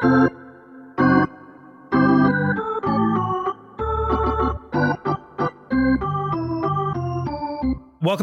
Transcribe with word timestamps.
Welcome 0.00 0.28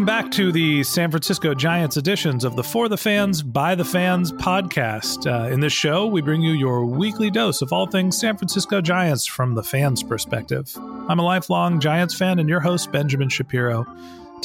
back 0.06 0.32
to 0.32 0.54
the 0.54 0.84
San 0.84 1.12
Francisco 1.12 1.54
Giants 1.54 1.98
editions 1.98 2.46
of 2.46 2.56
the 2.56 2.64
For 2.64 2.88
the 2.88 2.96
Fans, 2.96 3.44
By 3.44 3.76
the 3.76 3.84
Fans 3.84 4.32
podcast. 4.32 5.30
Uh, 5.30 5.52
in 5.52 5.60
this 5.60 5.74
show, 5.74 6.08
we 6.08 6.22
bring 6.22 6.42
you 6.42 6.54
your 6.54 6.86
weekly 6.86 7.30
dose 7.30 7.62
of 7.62 7.74
all 7.74 7.88
things 7.88 8.18
San 8.18 8.38
Francisco 8.38 8.80
Giants 8.80 9.26
from 9.26 9.56
the 9.56 9.64
fans' 9.64 10.02
perspective. 10.02 10.72
I'm 10.78 11.20
a 11.20 11.24
lifelong 11.24 11.82
Giants 11.82 12.18
fan 12.18 12.40
and 12.40 12.48
your 12.48 12.62
host, 12.62 12.94
Benjamin 12.94 13.28
Shapiro. 13.28 13.86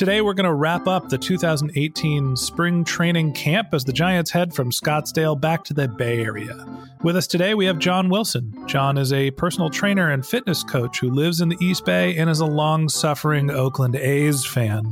Today, 0.01 0.23
we're 0.23 0.33
going 0.33 0.47
to 0.47 0.55
wrap 0.55 0.89
up 0.89 1.11
the 1.11 1.19
2018 1.19 2.35
spring 2.35 2.85
training 2.85 3.35
camp 3.35 3.75
as 3.75 3.85
the 3.85 3.93
Giants 3.93 4.31
head 4.31 4.55
from 4.55 4.71
Scottsdale 4.71 5.39
back 5.39 5.63
to 5.65 5.75
the 5.75 5.89
Bay 5.89 6.25
Area. 6.25 6.67
With 7.03 7.17
us 7.17 7.27
today, 7.27 7.53
we 7.53 7.67
have 7.67 7.79
John 7.79 8.09
Wilson. 8.09 8.67
John 8.67 8.97
is 8.97 9.13
a 9.13 9.31
personal 9.33 9.69
trainer 9.69 10.11
and 10.11 10.25
fitness 10.25 10.65
coach 10.65 11.01
who 11.01 11.11
lives 11.11 11.43
in 11.43 11.51
the 11.51 11.59
East 11.61 11.85
Bay 11.85 12.17
and 12.17 12.31
is 12.31 12.41
a 12.41 12.47
long 12.47 12.89
suffering 12.89 13.51
Oakland 13.51 13.95
A's 13.95 14.47
fan. 14.47 14.85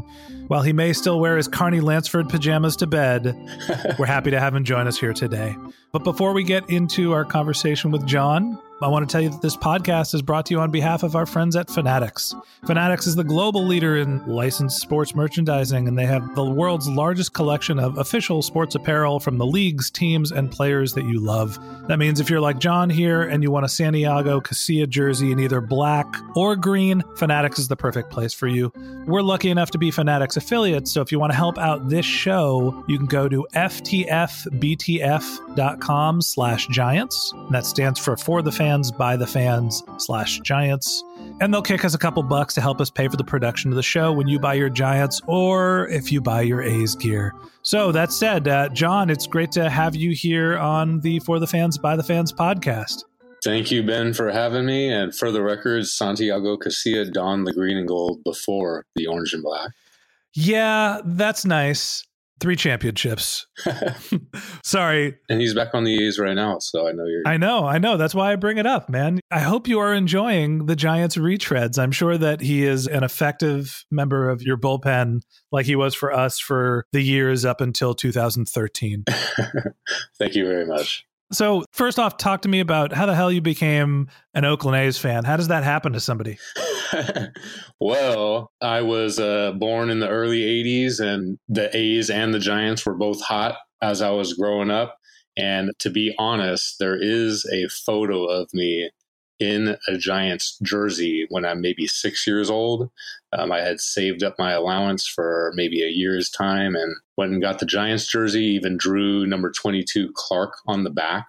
While 0.49 0.61
he 0.61 0.75
may 0.75 0.93
still 0.93 1.21
wear 1.21 1.39
his 1.39 1.49
Carney 1.49 1.81
Lansford 1.81 2.29
pajamas 2.29 2.77
to 2.77 2.87
bed, 2.87 3.35
we're 3.99 4.05
happy 4.05 4.31
to 4.31 4.39
have 4.39 4.55
him 4.55 4.63
join 4.63 4.87
us 4.87 5.01
here 5.01 5.15
today. 5.15 5.57
But 5.91 6.05
before 6.05 6.35
we 6.35 6.45
get 6.45 6.69
into 6.69 7.15
our 7.15 7.25
conversation 7.25 7.91
with 7.91 8.07
John, 8.07 8.61
I 8.81 8.87
want 8.87 9.09
to 9.09 9.13
tell 9.13 9.21
you 9.21 9.31
that 9.31 9.43
this 9.43 9.57
podcast 9.57 10.15
is 10.15 10.23
brought 10.23 10.47
to 10.47 10.55
you 10.55 10.61
on 10.61 10.71
behalf 10.71 11.03
of 11.03 11.17
our 11.17 11.27
friends 11.27 11.57
at 11.57 11.69
Fanatics. 11.69 12.33
Fanatics 12.65 13.09
is 13.09 13.17
the 13.17 13.25
global 13.25 13.67
leader 13.67 13.97
in 13.97 14.25
licensed 14.25 14.79
sports 14.81 15.17
merchandising, 15.17 15.89
and 15.89 15.99
they 15.99 16.07
have 16.07 16.37
the 16.37 16.45
world's 16.45 16.89
largest 16.89 17.33
collection 17.33 17.81
of 17.81 17.99
official 17.99 18.41
sports 18.41 18.77
apparel 18.77 19.19
from 19.19 19.37
the 19.37 19.47
leagues, 19.47 19.91
teams, 19.91 20.31
and 20.31 20.53
players 20.53 20.93
that 20.93 21.07
you 21.07 21.19
love. 21.19 21.59
That 21.89 21.99
means 21.99 22.21
if 22.21 22.31
you're 22.31 22.41
like 22.41 22.61
John 22.61 22.89
here 22.89 23.23
and 23.23 23.43
you 23.43 23.51
want 23.51 23.67
a 23.67 23.69
Santiago 23.69 24.41
Casilla 24.41 24.89
jersey 24.89 25.33
in 25.33 25.41
either 25.41 25.61
black 25.61 26.07
or 26.37 26.55
green, 26.55 27.03
Fanatics 27.17 27.59
is 27.59 27.67
the 27.67 27.75
perfect 27.75 28.11
place 28.11 28.33
for 28.33 28.47
you. 28.47 28.73
We're 29.07 29.23
lucky 29.23 29.51
enough 29.51 29.73
to 29.73 29.79
be 29.79 29.91
Fanatics 29.91 30.37
affiliates, 30.37 30.93
so 30.93 31.01
if 31.01 31.11
you 31.11 31.19
want 31.19 31.33
to 31.33 31.37
help 31.37 31.59
out 31.59 31.89
this 31.89 32.07
show, 32.07 32.85
you 32.87 32.97
can 32.97 33.09
go 33.09 33.29
to 33.29 33.45
ftfbtf.com 33.55 34.23
slash 36.23 36.69
giants. 36.69 37.35
That 37.51 37.67
stands 37.67 37.99
for 37.99 38.17
For 38.17 38.41
the 38.41 38.53
Fans 38.53 38.68
fans 38.69 38.93
by 38.93 39.17
the 39.17 39.27
fans 39.27 39.83
slash 39.97 40.41
giants. 40.41 41.03
And 41.41 41.55
they'll 41.55 41.63
kick 41.63 41.87
us 41.87 41.95
a 41.95 41.99
couple 41.99 42.23
bucks 42.23 42.53
to 42.55 42.61
help 42.61 42.83
us 42.83 42.91
pay 42.91 43.09
for 43.09 43.17
the 43.17 43.25
production 43.25 43.71
of 43.71 43.77
the 43.77 43.83
show 43.83 44.13
when 44.13 44.29
you 44.29 44.39
buy 44.39 44.55
your 44.55 44.69
Giants 44.69 45.23
or 45.27 45.89
if 45.89 46.13
you 46.13 46.21
buy 46.21 46.43
your 46.43 46.63
A's 46.63 46.95
gear. 46.95 47.35
So, 47.63 47.93
that 47.93 48.13
said, 48.13 48.47
uh, 48.47 48.69
John, 48.69 49.09
it's 49.09 49.27
great 49.27 49.53
to 49.53 49.71
have 49.71 49.95
you 49.95 50.11
here 50.11 50.59
on 50.59 51.01
the 51.01 51.19
For 51.21 51.39
the 51.39 51.47
Fans 51.47 51.79
by 51.79 51.97
the 51.97 52.03
Fans 52.03 52.31
podcast. 52.31 53.05
Thank 53.43 53.71
you, 53.71 53.83
Ben, 53.83 54.13
for 54.13 54.31
having 54.31 54.67
me. 54.67 54.93
And 54.93 55.15
for 55.15 55.31
the 55.31 55.43
record, 55.43 55.87
Santiago 55.87 56.59
Casilla 56.59 57.11
donned 57.11 57.47
the 57.47 57.55
green 57.55 57.79
and 57.79 57.89
gold 57.89 58.23
before 58.23 58.85
the 58.97 59.07
orange 59.07 59.33
and 59.33 59.43
black. 59.43 59.71
Yeah, 60.35 61.01
that's 61.05 61.47
nice 61.47 62.05
three 62.41 62.57
championships. 62.57 63.47
Sorry. 64.65 65.17
And 65.29 65.41
he's 65.41 65.55
back 65.55 65.75
on 65.75 65.85
the 65.85 66.07
A's 66.07 66.19
right 66.19 66.35
now, 66.35 66.59
so 66.59 66.89
I 66.89 66.93
know 66.93 67.05
you're. 67.05 67.23
I 67.27 67.37
know, 67.37 67.67
I 67.67 67.79
know. 67.79 67.97
That's 67.97 68.15
why 68.15 68.33
I 68.33 68.37
bring 68.37 68.59
it 68.59 68.67
up, 68.67 68.89
man. 68.89 69.21
I 69.31 69.41
hope 69.41 69.69
you 69.69 69.79
are 69.81 69.95
enjoying 69.95 70.67
the 70.67 70.77
Giants 70.77 71.17
retreads. 71.17 71.79
I'm 71.79 71.93
sure 71.93 72.17
that 72.19 72.41
he 72.41 72.65
is 72.65 72.87
an 72.87 73.05
effective 73.05 73.85
member 73.91 74.29
of 74.29 74.43
your 74.43 74.57
bullpen, 74.57 75.23
like 75.51 75.67
he 75.67 75.77
was 75.77 75.95
for 75.95 76.13
us 76.13 76.39
for 76.39 76.85
the 76.93 77.01
years 77.01 77.45
up 77.45 77.61
until 77.61 77.95
2013. 77.95 79.05
Thank 80.19 80.35
you 80.35 80.47
very 80.47 80.67
much. 80.67 81.08
So, 81.31 81.65
first 81.73 81.99
off, 81.99 82.17
talk 82.17 82.43
to 82.43 82.49
me 82.49 82.61
about 82.61 82.93
how 82.93 83.05
the 83.05 83.15
hell 83.15 83.31
you 83.31 83.43
became 83.43 84.09
an 84.35 84.45
Oakland 84.47 84.77
A's 84.77 84.97
fan. 84.97 85.25
How 85.25 85.37
does 85.37 85.49
that 85.49 85.63
happen 85.63 85.93
to 85.93 86.01
somebody? 86.01 86.39
well, 87.81 88.51
I 88.63 88.81
was 88.81 89.19
uh, 89.19 89.53
born 89.53 89.91
in 89.91 90.01
the 90.01 90.09
early 90.09 90.41
80s, 90.41 91.01
and 91.01 91.39
the 91.49 91.75
A's 91.77 92.09
and 92.09 92.33
the 92.33 92.39
Giants 92.39 92.87
were 92.87 92.97
both 92.97 93.21
hot 93.21 93.57
as 93.83 94.01
I 94.01 94.11
was 94.11 94.33
growing 94.35 94.71
up. 94.71 94.97
And 95.37 95.71
to 95.81 95.91
be 95.91 96.15
honest, 96.19 96.77
there 96.81 96.99
is 97.01 97.45
a 97.53 97.69
photo 97.69 98.25
of 98.25 98.49
me 98.55 98.91
in 99.41 99.77
a 99.87 99.97
Giants 99.97 100.59
jersey 100.63 101.27
when 101.31 101.45
I'm 101.45 101.61
maybe 101.61 101.87
six 101.87 102.27
years 102.27 102.51
old. 102.51 102.91
Um, 103.33 103.53
I 103.53 103.61
had 103.61 103.81
saved 103.81 104.23
up 104.23 104.37
my 104.39 104.53
allowance 104.53 105.07
for 105.07 105.53
maybe 105.55 105.83
a 105.83 105.89
year's 105.89 106.31
time 106.31 106.75
and 106.75 106.97
went 107.17 107.33
and 107.33 107.43
got 107.43 107.59
the 107.59 107.67
Giants 107.67 108.07
jersey, 108.07 108.45
even 108.45 108.77
drew 108.77 109.27
number 109.27 109.51
22 109.51 110.13
Clark 110.15 110.55
on 110.67 110.85
the 110.85 110.91
back. 110.91 111.27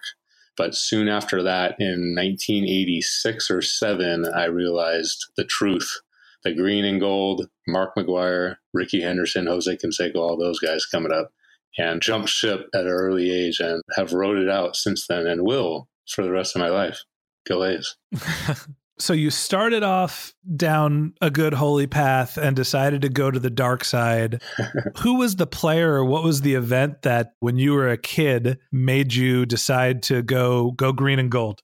But 0.56 0.74
soon 0.74 1.08
after 1.08 1.42
that, 1.42 1.76
in 1.78 2.14
1986 2.14 3.50
or 3.50 3.62
7, 3.62 4.26
I 4.26 4.44
realized 4.44 5.26
the 5.36 5.44
truth. 5.44 6.00
The 6.42 6.54
green 6.54 6.84
and 6.84 7.00
gold, 7.00 7.48
Mark 7.66 7.94
McGwire, 7.96 8.56
Rickey 8.72 9.02
Henderson, 9.02 9.46
Jose 9.46 9.76
Canseco, 9.76 10.16
all 10.16 10.36
those 10.36 10.58
guys 10.58 10.86
coming 10.86 11.12
up, 11.12 11.32
and 11.78 12.00
jumped 12.02 12.28
ship 12.28 12.68
at 12.74 12.86
an 12.86 12.88
early 12.88 13.30
age 13.30 13.60
and 13.60 13.82
have 13.96 14.12
rode 14.12 14.38
it 14.38 14.48
out 14.48 14.76
since 14.76 15.06
then 15.06 15.26
and 15.26 15.42
will 15.42 15.88
for 16.08 16.24
the 16.24 16.30
rest 16.30 16.56
of 16.56 16.60
my 16.60 16.68
life. 16.68 17.04
Go 17.46 17.64
A's. 17.64 17.96
so 18.98 19.12
you 19.12 19.30
started 19.30 19.82
off 19.82 20.34
down 20.56 21.14
a 21.20 21.30
good 21.30 21.54
holy 21.54 21.86
path 21.86 22.36
and 22.36 22.54
decided 22.54 23.02
to 23.02 23.08
go 23.08 23.30
to 23.30 23.40
the 23.40 23.50
dark 23.50 23.84
side. 23.84 24.42
Who 24.98 25.16
was 25.16 25.36
the 25.36 25.46
player 25.46 25.94
or 25.94 26.04
what 26.04 26.22
was 26.22 26.42
the 26.42 26.54
event 26.54 27.02
that 27.02 27.32
when 27.40 27.56
you 27.56 27.72
were 27.72 27.88
a 27.88 27.98
kid 27.98 28.58
made 28.70 29.14
you 29.14 29.46
decide 29.46 30.02
to 30.04 30.22
go 30.22 30.72
go 30.72 30.92
green 30.92 31.18
and 31.18 31.30
gold? 31.30 31.62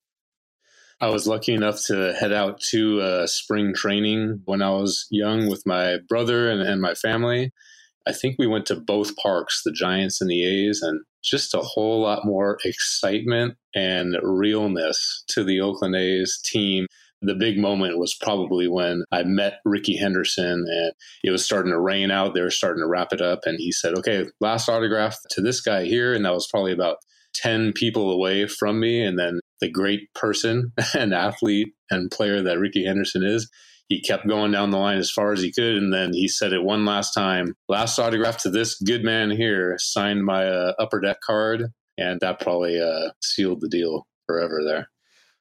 I 0.99 1.09
was 1.09 1.27
lucky 1.27 1.53
enough 1.53 1.85
to 1.87 2.15
head 2.15 2.33
out 2.33 2.61
to 2.71 3.01
uh, 3.03 3.27
spring 3.27 3.75
training 3.75 4.41
when 4.47 4.63
I 4.63 4.71
was 4.71 5.07
young 5.11 5.47
with 5.49 5.63
my 5.67 5.99
brother 6.09 6.51
and, 6.51 6.63
and 6.63 6.81
my 6.81 6.95
family. 6.95 7.53
I 8.07 8.13
think 8.13 8.37
we 8.39 8.47
went 8.47 8.67
to 8.67 8.77
both 8.77 9.17
parks, 9.17 9.63
the 9.65 9.73
Giants 9.73 10.21
and 10.21 10.31
the 10.31 10.45
A's, 10.45 10.81
and 10.83 11.01
just 11.23 11.55
a 11.55 11.61
whole 11.61 12.03
lot 12.03 12.25
more 12.25 12.59
excitement 12.65 13.57
and 13.75 14.17
realness 14.23 15.25
to 15.29 15.43
the 15.43 15.61
Oakland 15.61 15.97
A's 15.97 16.41
team. 16.45 16.87
The 17.23 17.35
big 17.35 17.59
moment 17.59 17.99
was 17.99 18.15
probably 18.15 18.69
when 18.69 19.03
I 19.11 19.25
met 19.25 19.61
Rickey 19.65 19.97
Henderson 19.97 20.65
and 20.69 20.93
it 21.25 21.31
was 21.31 21.45
starting 21.45 21.73
to 21.73 21.81
rain 21.81 22.11
out. 22.11 22.35
They 22.35 22.43
were 22.43 22.51
starting 22.51 22.83
to 22.83 22.87
wrap 22.87 23.13
it 23.13 23.21
up. 23.21 23.41
And 23.45 23.59
he 23.59 23.73
said, 23.73 23.95
Okay, 23.99 24.27
last 24.41 24.69
autograph 24.69 25.17
to 25.31 25.41
this 25.41 25.61
guy 25.61 25.85
here. 25.85 26.15
And 26.15 26.25
that 26.25 26.35
was 26.35 26.47
probably 26.47 26.73
about 26.73 26.99
10 27.35 27.73
people 27.73 28.11
away 28.13 28.47
from 28.47 28.79
me. 28.79 29.03
And 29.03 29.19
then 29.19 29.41
the 29.61 29.71
great 29.71 30.13
person 30.15 30.73
and 30.95 31.13
athlete 31.13 31.69
and 31.91 32.11
player 32.11 32.43
that 32.43 32.59
Rickey 32.59 32.85
Henderson 32.85 33.25
is, 33.25 33.51
he 33.89 34.01
kept 34.01 34.27
going 34.27 34.53
down 34.53 34.71
the 34.71 34.79
line 34.79 34.99
as 34.99 35.11
far 35.11 35.33
as 35.33 35.43
he 35.43 35.53
could. 35.53 35.77
And 35.77 35.93
then 35.93 36.13
he 36.13 36.29
said 36.29 36.53
it 36.53 36.63
one 36.63 36.85
last 36.85 37.13
time 37.13 37.55
last 37.69 37.99
autograph 37.99 38.39
to 38.39 38.51
this 38.51 38.81
good 38.81 39.05
man 39.05 39.31
here, 39.31 39.77
signed 39.79 40.25
my 40.25 40.47
uh, 40.47 40.73
upper 40.79 41.01
deck 41.01 41.19
card. 41.25 41.65
And 41.99 42.21
that 42.21 42.41
probably 42.41 42.81
uh, 42.81 43.11
sealed 43.23 43.61
the 43.61 43.69
deal 43.69 44.07
forever 44.27 44.63
there. 44.65 44.89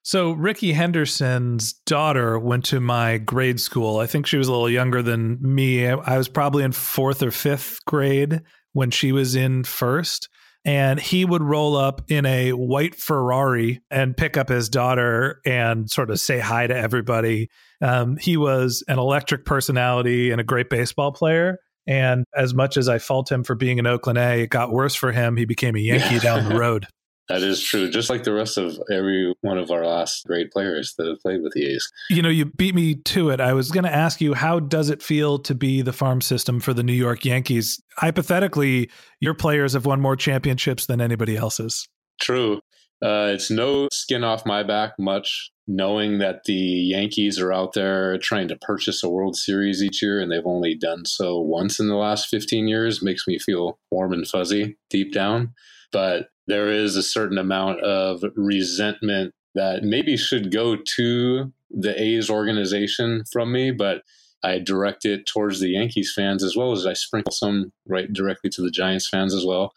So, 0.03 0.33
Rickey 0.33 0.73
Henderson's 0.73 1.73
daughter 1.73 2.37
went 2.37 2.63
to 2.65 2.79
my 2.79 3.17
grade 3.17 3.59
school. 3.59 3.97
I 3.97 4.05
think 4.05 4.27
she 4.27 4.37
was 4.37 4.47
a 4.47 4.51
little 4.51 4.69
younger 4.69 5.01
than 5.01 5.39
me. 5.41 5.87
I 5.87 6.17
was 6.17 6.27
probably 6.27 6.63
in 6.63 6.73
fourth 6.73 7.23
or 7.23 7.31
fifth 7.31 7.83
grade 7.85 8.41
when 8.73 8.91
she 8.91 9.11
was 9.11 9.35
in 9.35 9.63
first 9.63 10.29
and 10.65 10.99
he 10.99 11.23
would 11.23 11.43
roll 11.43 11.77
up 11.77 12.01
in 12.09 12.25
a 12.25 12.51
white 12.53 12.95
Ferrari 12.95 13.81
and 13.91 14.17
pick 14.17 14.35
up 14.35 14.49
his 14.49 14.67
daughter 14.67 15.39
and 15.45 15.89
sort 15.89 16.09
of 16.09 16.19
say 16.19 16.39
hi 16.39 16.65
to 16.65 16.75
everybody. 16.75 17.49
Um, 17.81 18.17
he 18.17 18.35
was 18.35 18.83
an 18.87 18.97
electric 18.97 19.45
personality 19.45 20.31
and 20.31 20.41
a 20.41 20.43
great 20.43 20.69
baseball 20.69 21.11
player. 21.11 21.59
And 21.85 22.25
as 22.35 22.55
much 22.55 22.77
as 22.77 22.89
I 22.89 22.97
fault 22.97 23.31
him 23.31 23.43
for 23.43 23.53
being 23.53 23.77
an 23.77 23.85
Oakland 23.85 24.17
A, 24.17 24.41
it 24.41 24.49
got 24.49 24.71
worse 24.71 24.95
for 24.95 25.11
him. 25.11 25.37
He 25.37 25.45
became 25.45 25.75
a 25.75 25.79
Yankee 25.79 26.17
down 26.17 26.49
the 26.49 26.55
road. 26.59 26.87
That 27.27 27.41
is 27.41 27.61
true. 27.61 27.89
Just 27.89 28.09
like 28.09 28.23
the 28.23 28.33
rest 28.33 28.57
of 28.57 28.77
every 28.91 29.33
one 29.41 29.57
of 29.57 29.71
our 29.71 29.85
last 29.85 30.25
great 30.25 30.51
players 30.51 30.93
that 30.97 31.07
have 31.07 31.19
played 31.21 31.41
with 31.41 31.53
the 31.53 31.65
A's. 31.65 31.91
You 32.09 32.21
know, 32.21 32.29
you 32.29 32.45
beat 32.45 32.75
me 32.75 32.95
to 32.95 33.29
it. 33.29 33.41
I 33.41 33.53
was 33.53 33.71
going 33.71 33.83
to 33.83 33.93
ask 33.93 34.21
you, 34.21 34.35
how 34.35 34.59
does 34.59 34.89
it 34.89 35.01
feel 35.01 35.39
to 35.39 35.55
be 35.55 35.81
the 35.81 35.93
farm 35.93 36.21
system 36.21 36.59
for 36.59 36.73
the 36.73 36.83
New 36.83 36.93
York 36.93 37.25
Yankees? 37.25 37.81
Hypothetically, 37.97 38.91
your 39.19 39.33
players 39.33 39.73
have 39.73 39.85
won 39.85 40.01
more 40.01 40.15
championships 40.15 40.85
than 40.85 41.01
anybody 41.01 41.35
else's. 41.35 41.87
True. 42.21 42.61
Uh, 43.01 43.29
it's 43.33 43.49
no 43.49 43.89
skin 43.91 44.23
off 44.23 44.45
my 44.45 44.63
back 44.63 44.93
much 44.97 45.51
knowing 45.67 46.19
that 46.19 46.43
the 46.45 46.53
Yankees 46.53 47.39
are 47.39 47.51
out 47.51 47.73
there 47.73 48.17
trying 48.19 48.47
to 48.47 48.55
purchase 48.57 49.03
a 49.03 49.09
World 49.09 49.35
Series 49.35 49.83
each 49.83 50.01
year 50.01 50.21
and 50.21 50.31
they've 50.31 50.45
only 50.45 50.75
done 50.75 51.05
so 51.05 51.39
once 51.39 51.79
in 51.79 51.87
the 51.87 51.95
last 51.95 52.27
15 52.27 52.67
years 52.67 53.01
makes 53.01 53.27
me 53.27 53.39
feel 53.39 53.79
warm 53.89 54.13
and 54.13 54.27
fuzzy 54.27 54.77
deep 54.89 55.11
down. 55.11 55.53
But 55.91 56.27
there 56.47 56.69
is 56.71 56.95
a 56.95 57.03
certain 57.03 57.37
amount 57.37 57.81
of 57.81 58.23
resentment 58.35 59.33
that 59.55 59.83
maybe 59.83 60.17
should 60.17 60.51
go 60.51 60.75
to 60.95 61.51
the 61.69 62.01
A's 62.01 62.29
organization 62.29 63.23
from 63.31 63.51
me, 63.51 63.71
but 63.71 64.03
I 64.43 64.59
direct 64.59 65.05
it 65.05 65.25
towards 65.25 65.59
the 65.59 65.69
Yankees 65.69 66.13
fans 66.13 66.43
as 66.43 66.55
well 66.55 66.71
as 66.71 66.85
I 66.85 66.93
sprinkle 66.93 67.31
some 67.31 67.71
right 67.87 68.11
directly 68.11 68.49
to 68.51 68.61
the 68.61 68.69
Giants 68.69 69.09
fans 69.09 69.33
as 69.33 69.45
well. 69.45 69.73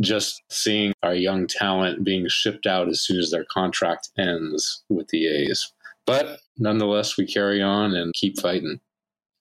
just 0.00 0.42
seeing 0.50 0.92
our 1.02 1.14
young 1.14 1.46
talent 1.46 2.04
being 2.04 2.26
shipped 2.28 2.66
out 2.66 2.88
as 2.88 3.00
soon 3.00 3.18
as 3.18 3.30
their 3.30 3.44
contract 3.44 4.10
ends 4.18 4.82
with 4.88 5.08
the 5.08 5.26
A's. 5.26 5.72
But 6.06 6.40
nonetheless, 6.58 7.16
we 7.16 7.26
carry 7.26 7.62
on 7.62 7.94
and 7.94 8.12
keep 8.14 8.40
fighting. 8.40 8.80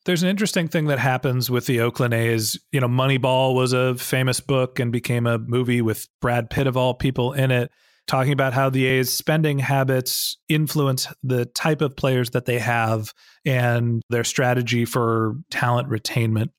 There's 0.06 0.24
an 0.24 0.30
interesting 0.30 0.68
thing 0.68 0.88
that 0.88 0.98
happens 0.98 1.51
with 1.51 1.68
the 1.68 1.81
Oakland 1.81 2.13
A's. 2.13 2.59
You 2.71 2.80
know, 2.81 2.88
Moneyball 2.88 3.53
was 3.53 3.71
a 3.71 3.95
famous 3.95 4.39
book 4.39 4.80
and 4.80 4.92
became 4.92 5.27
a 5.27 5.38
movie 5.38 5.81
with 5.81 6.07
Brad 6.21 6.50
Pitt 6.50 6.65
of 6.65 6.75
all 6.75 6.95
people 6.95 7.33
in 7.33 7.51
it, 7.51 7.69
talking 8.07 8.33
about 8.33 8.53
how 8.53 8.71
the 8.71 8.86
A's 8.86 9.13
spending 9.13 9.59
habits 9.59 10.38
influence 10.50 11.07
the 11.21 11.45
type 11.45 11.81
of 11.81 11.95
players 11.95 12.31
that 12.31 12.45
they 12.45 12.57
have 12.57 13.13
and 13.45 14.01
their 14.09 14.24
strategy 14.24 14.86
for 14.86 15.36
talent 15.51 15.88
retainment. 15.88 16.50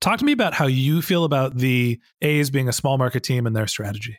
Talk 0.00 0.18
to 0.18 0.24
me 0.24 0.32
about 0.32 0.54
how 0.54 0.66
you 0.66 1.00
feel 1.00 1.24
about 1.24 1.56
the 1.56 1.98
A's 2.20 2.50
being 2.50 2.68
a 2.68 2.72
small 2.72 2.98
market 2.98 3.22
team 3.22 3.46
and 3.46 3.56
their 3.56 3.66
strategy. 3.66 4.18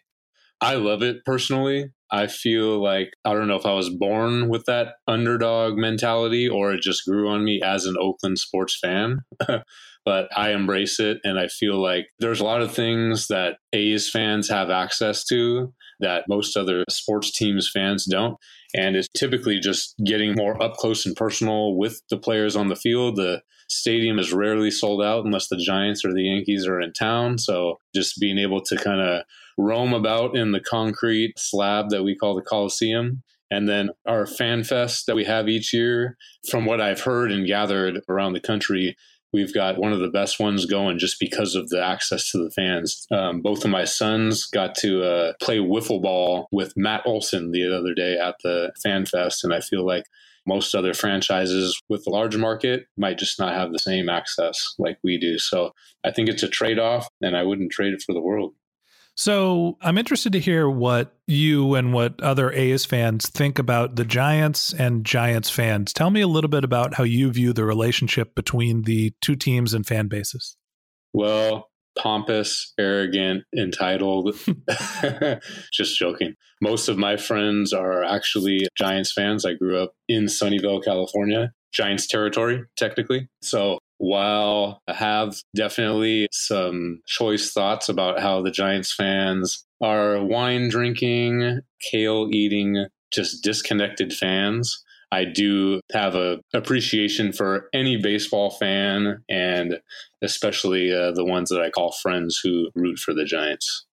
I 0.62 0.76
love 0.76 1.02
it 1.02 1.26
personally. 1.26 1.90
I 2.12 2.28
feel 2.28 2.82
like 2.82 3.14
I 3.26 3.34
don't 3.34 3.48
know 3.48 3.56
if 3.56 3.66
I 3.66 3.74
was 3.74 3.90
born 3.90 4.50
with 4.50 4.66
that 4.66 4.96
underdog 5.08 5.78
mentality 5.78 6.48
or 6.48 6.74
it 6.74 6.82
just 6.82 7.06
grew 7.06 7.30
on 7.30 7.44
me 7.44 7.62
as 7.64 7.86
an 7.86 7.96
Oakland 8.00 8.38
sports 8.38 8.78
fan. 8.78 9.22
but 10.06 10.30
I 10.36 10.52
embrace 10.52 11.00
it 11.00 11.20
and 11.24 11.40
I 11.40 11.48
feel 11.48 11.82
like 11.82 12.08
there's 12.20 12.42
a 12.42 12.46
lot 12.46 12.62
of 12.62 12.74
things 12.74 13.28
that 13.28 13.58
A's 13.74 14.10
fans 14.10 14.50
have 14.50 14.70
access 14.70 15.24
to 15.26 15.74
that 16.00 16.26
most 16.28 16.58
other 16.58 16.84
sports 16.90 17.32
teams 17.32 17.70
fans 17.72 18.06
don't. 18.06 18.36
And 18.76 18.96
it's 18.96 19.08
typically 19.18 19.60
just 19.60 19.96
getting 20.06 20.36
more 20.36 20.62
up 20.62 20.74
close 20.74 21.06
and 21.06 21.16
personal 21.16 21.78
with 21.78 22.02
the 22.10 22.18
players 22.18 22.56
on 22.56 22.68
the 22.68 22.76
field. 22.76 23.16
The 23.16 23.42
stadium 23.72 24.20
is 24.20 24.34
rarely 24.34 24.70
sold 24.70 25.02
out 25.02 25.26
unless 25.26 25.48
the 25.48 25.58
Giants 25.58 26.04
or 26.04 26.14
the 26.14 26.24
Yankees 26.24 26.68
are 26.68 26.80
in 26.80 26.94
town. 26.94 27.38
So 27.38 27.80
just 27.96 28.20
being 28.20 28.38
able 28.38 28.62
to 28.62 28.76
kind 28.76 29.02
of 29.02 29.24
roam 29.58 29.94
about 29.94 30.36
in 30.36 30.52
the 30.52 30.60
concrete 30.60 31.38
slab 31.38 31.90
that 31.90 32.04
we 32.04 32.16
call 32.16 32.36
the 32.36 32.42
Coliseum. 32.42 33.24
And 33.50 33.68
then 33.68 33.90
our 34.08 34.26
fan 34.26 34.64
fest 34.64 35.08
that 35.08 35.16
we 35.16 35.26
have 35.26 35.50
each 35.50 35.74
year, 35.74 36.18
from 36.50 36.66
what 36.66 36.80
I've 36.80 37.02
heard 37.02 37.32
and 37.32 37.46
gathered 37.48 38.00
around 38.08 38.34
the 38.34 38.40
country, 38.40 38.96
we've 39.34 39.54
got 39.54 39.78
one 39.78 39.94
of 39.94 40.00
the 40.00 40.10
best 40.10 40.40
ones 40.40 40.66
going 40.66 41.00
just 41.00 41.20
because 41.20 41.56
of 41.56 41.70
the 41.70 41.84
access 41.84 42.32
to 42.32 42.38
the 42.38 42.52
fans. 42.52 43.06
Um, 43.12 43.42
both 43.42 43.64
of 43.64 43.72
my 43.72 43.86
sons 43.86 44.46
got 44.46 44.76
to 44.76 45.04
uh, 45.04 45.34
play 45.42 45.58
wiffle 45.58 46.02
ball 46.02 46.48
with 46.52 46.74
Matt 46.76 47.04
Olson 47.06 47.52
the 47.52 47.76
other 47.78 47.94
day 47.94 48.18
at 48.18 48.36
the 48.44 48.72
fan 48.84 49.06
fest, 49.06 49.44
and 49.44 49.54
I 49.54 49.62
feel 49.62 49.86
like 49.86 50.06
most 50.48 50.74
other 50.74 50.94
franchises 50.94 51.80
with 51.88 52.04
the 52.04 52.10
large 52.10 52.36
market 52.36 52.86
might 52.98 53.18
just 53.18 53.40
not 53.40 53.54
have 53.54 53.72
the 53.72 53.80
same 53.80 54.10
access 54.10 54.58
like 54.80 54.98
we 55.04 55.18
do. 55.20 55.38
So 55.38 55.72
I 56.04 56.12
think 56.12 56.30
it's 56.30 56.44
a 56.44 56.48
trade 56.48 56.80
off, 56.80 57.08
and 57.22 57.38
I 57.38 57.44
wouldn't 57.44 57.72
trade 57.72 57.94
it 57.94 58.04
for 58.06 58.14
the 58.14 58.22
world. 58.22 58.54
So 59.22 59.78
I'm 59.84 60.00
interested 60.00 60.34
to 60.34 60.40
hear 60.40 60.68
what 60.68 61.14
you 61.28 61.76
and 61.76 61.94
what 61.94 62.20
other 62.24 62.52
A's 62.52 62.86
fans 62.86 63.30
think 63.30 63.60
about 63.60 63.96
the 63.96 64.04
Giants 64.04 64.74
and 64.74 65.06
Giants 65.06 65.48
fans. 65.48 65.94
Tell 65.94 66.10
me 66.10 66.22
a 66.22 66.28
little 66.28 66.50
bit 66.50 66.64
about 66.64 66.96
how 66.96 67.04
you 67.04 67.32
view 67.32 67.54
the 67.54 67.64
relationship 67.64 68.34
between 68.34 68.82
the 68.82 69.14
two 69.22 69.36
teams 69.36 69.76
and 69.76 69.86
fan 69.86 70.08
bases. 70.08 70.58
Well, 71.14 71.70
pompous, 71.96 72.74
arrogant, 72.80 73.44
entitled. 73.56 74.36
Just 75.72 76.00
joking. 76.00 76.34
Most 76.60 76.88
of 76.88 76.98
my 76.98 77.16
friends 77.16 77.74
are 77.74 78.04
actually 78.04 78.62
Giants 78.76 79.14
fans. 79.14 79.46
I 79.46 79.54
grew 79.54 79.84
up 79.84 79.94
in 80.08 80.26
Sunnyvale, 80.26 80.84
California, 80.84 81.52
Giants 81.72 82.08
territory, 82.08 82.64
technically. 82.76 83.30
So 83.44 83.78
while 84.02 84.82
I 84.88 84.94
have 84.94 85.36
definitely 85.56 86.28
some 86.32 87.02
choice 87.06 87.52
thoughts 87.52 87.88
about 87.88 88.20
how 88.20 88.42
the 88.42 88.50
Giants 88.50 88.92
fans 88.92 89.64
are 89.80 90.26
wine 90.26 90.70
drinking, 90.70 91.62
kale 91.92 92.28
eating, 92.32 92.88
just 93.14 93.44
disconnected 93.44 94.12
fans. 94.12 94.84
I 95.12 95.26
do 95.26 95.82
have 95.94 96.16
a 96.16 96.40
appreciation 96.52 97.32
for 97.32 97.70
any 97.76 98.02
baseball 98.02 98.50
fan, 98.50 99.24
and 99.30 99.80
especially 100.24 100.92
uh, 100.92 101.12
the 101.12 101.26
ones 101.26 101.50
that 101.50 101.62
I 101.62 101.70
call 101.70 101.92
friends 102.02 102.40
who 102.44 102.72
root 102.74 102.98
for 102.98 103.14
the 103.14 103.26
Giants. 103.26 103.86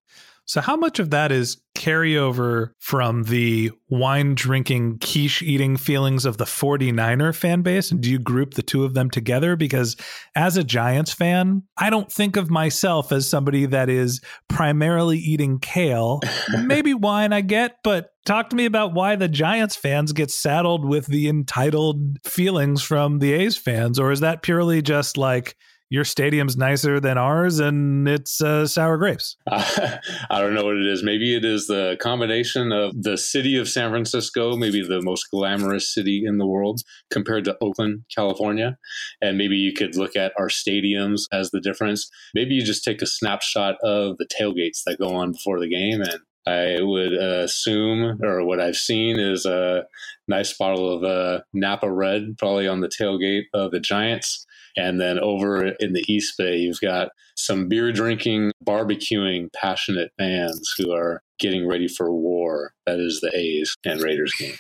So, 0.48 0.62
how 0.62 0.76
much 0.76 0.98
of 0.98 1.10
that 1.10 1.30
is 1.30 1.60
carryover 1.76 2.70
from 2.78 3.24
the 3.24 3.70
wine 3.90 4.34
drinking, 4.34 4.98
quiche 4.98 5.42
eating 5.42 5.76
feelings 5.76 6.24
of 6.24 6.38
the 6.38 6.46
49er 6.46 7.36
fan 7.36 7.60
base? 7.60 7.90
And 7.90 8.00
do 8.00 8.10
you 8.10 8.18
group 8.18 8.54
the 8.54 8.62
two 8.62 8.82
of 8.84 8.94
them 8.94 9.10
together? 9.10 9.56
Because 9.56 9.94
as 10.34 10.56
a 10.56 10.64
Giants 10.64 11.12
fan, 11.12 11.64
I 11.76 11.90
don't 11.90 12.10
think 12.10 12.36
of 12.36 12.50
myself 12.50 13.12
as 13.12 13.28
somebody 13.28 13.66
that 13.66 13.90
is 13.90 14.22
primarily 14.48 15.18
eating 15.18 15.58
kale. 15.58 16.20
Maybe 16.62 16.94
wine 16.94 17.34
I 17.34 17.42
get, 17.42 17.76
but 17.84 18.08
talk 18.24 18.48
to 18.48 18.56
me 18.56 18.64
about 18.64 18.94
why 18.94 19.16
the 19.16 19.28
Giants 19.28 19.76
fans 19.76 20.14
get 20.14 20.30
saddled 20.30 20.86
with 20.86 21.08
the 21.08 21.28
entitled 21.28 22.24
feelings 22.24 22.82
from 22.82 23.18
the 23.18 23.34
A's 23.34 23.58
fans. 23.58 23.98
Or 23.98 24.10
is 24.10 24.20
that 24.20 24.40
purely 24.40 24.80
just 24.80 25.18
like, 25.18 25.56
your 25.90 26.05
stadium's 26.05 26.56
nicer 26.56 27.00
than 27.00 27.17
ours 27.17 27.58
and 27.61 28.06
it's 28.08 28.40
uh, 28.40 28.67
sour 28.67 28.99
grapes. 28.99 29.37
I 29.50 30.00
don't 30.31 30.55
know 30.55 30.64
what 30.64 30.76
it 30.76 30.87
is. 30.87 31.02
Maybe 31.02 31.35
it 31.35 31.44
is 31.44 31.67
the 31.67 31.96
combination 32.00 32.73
of 32.73 33.02
the 33.02 33.17
city 33.17 33.56
of 33.56 33.69
San 33.69 33.90
Francisco, 33.90 34.56
maybe 34.56 34.87
the 34.87 35.00
most 35.02 35.31
glamorous 35.31 35.93
city 35.93 36.25
in 36.26 36.38
the 36.38 36.46
world 36.46 36.82
compared 37.11 37.44
to 37.44 37.56
Oakland, 37.61 38.05
California. 38.14 38.76
And 39.23 39.38
maybe 39.38 39.56
you 39.56 39.73
could 39.73 39.96
look 39.96 40.14
at 40.14 40.32
our 40.38 40.49
stadiums 40.49 41.23
as 41.32 41.50
the 41.50 41.61
difference. 41.61 42.11
Maybe 42.34 42.55
you 42.55 42.62
just 42.62 42.84
take 42.84 43.00
a 43.00 43.06
snapshot 43.06 43.76
of 43.82 44.19
the 44.19 44.26
tailgates 44.26 44.82
that 44.84 44.99
go 44.99 45.14
on 45.14 45.32
before 45.32 45.58
the 45.58 45.69
game 45.69 46.02
and 46.02 46.20
I 46.49 46.79
would 46.81 47.12
assume, 47.12 48.23
or 48.23 48.43
what 48.44 48.61
I've 48.61 48.76
seen, 48.76 49.19
is 49.19 49.44
a 49.44 49.84
nice 50.29 50.56
bottle 50.56 50.91
of 50.94 51.05
uh, 51.05 51.43
Napa 51.52 51.91
Red, 51.91 52.37
probably 52.38 52.67
on 52.67 52.81
the 52.81 52.88
tailgate 52.88 53.44
of 53.52 53.70
the 53.70 53.81
Giants. 53.81 54.46
And 54.76 55.00
then 55.00 55.19
over 55.19 55.67
in 55.67 55.93
the 55.93 56.05
East 56.09 56.35
Bay, 56.38 56.56
you've 56.56 56.81
got 56.81 57.11
some 57.37 57.69
beer 57.69 57.93
drinking, 57.93 58.53
barbecuing, 58.65 59.53
passionate 59.53 60.12
fans 60.19 60.75
who 60.76 60.93
are 60.93 61.23
getting 61.38 61.67
ready 61.67 61.88
for 61.88 62.12
war. 62.12 62.73
That 62.87 62.99
is 62.99 63.20
the 63.20 63.31
A's 63.35 63.75
and 63.85 64.00
Raiders 64.00 64.35
game. 64.38 64.56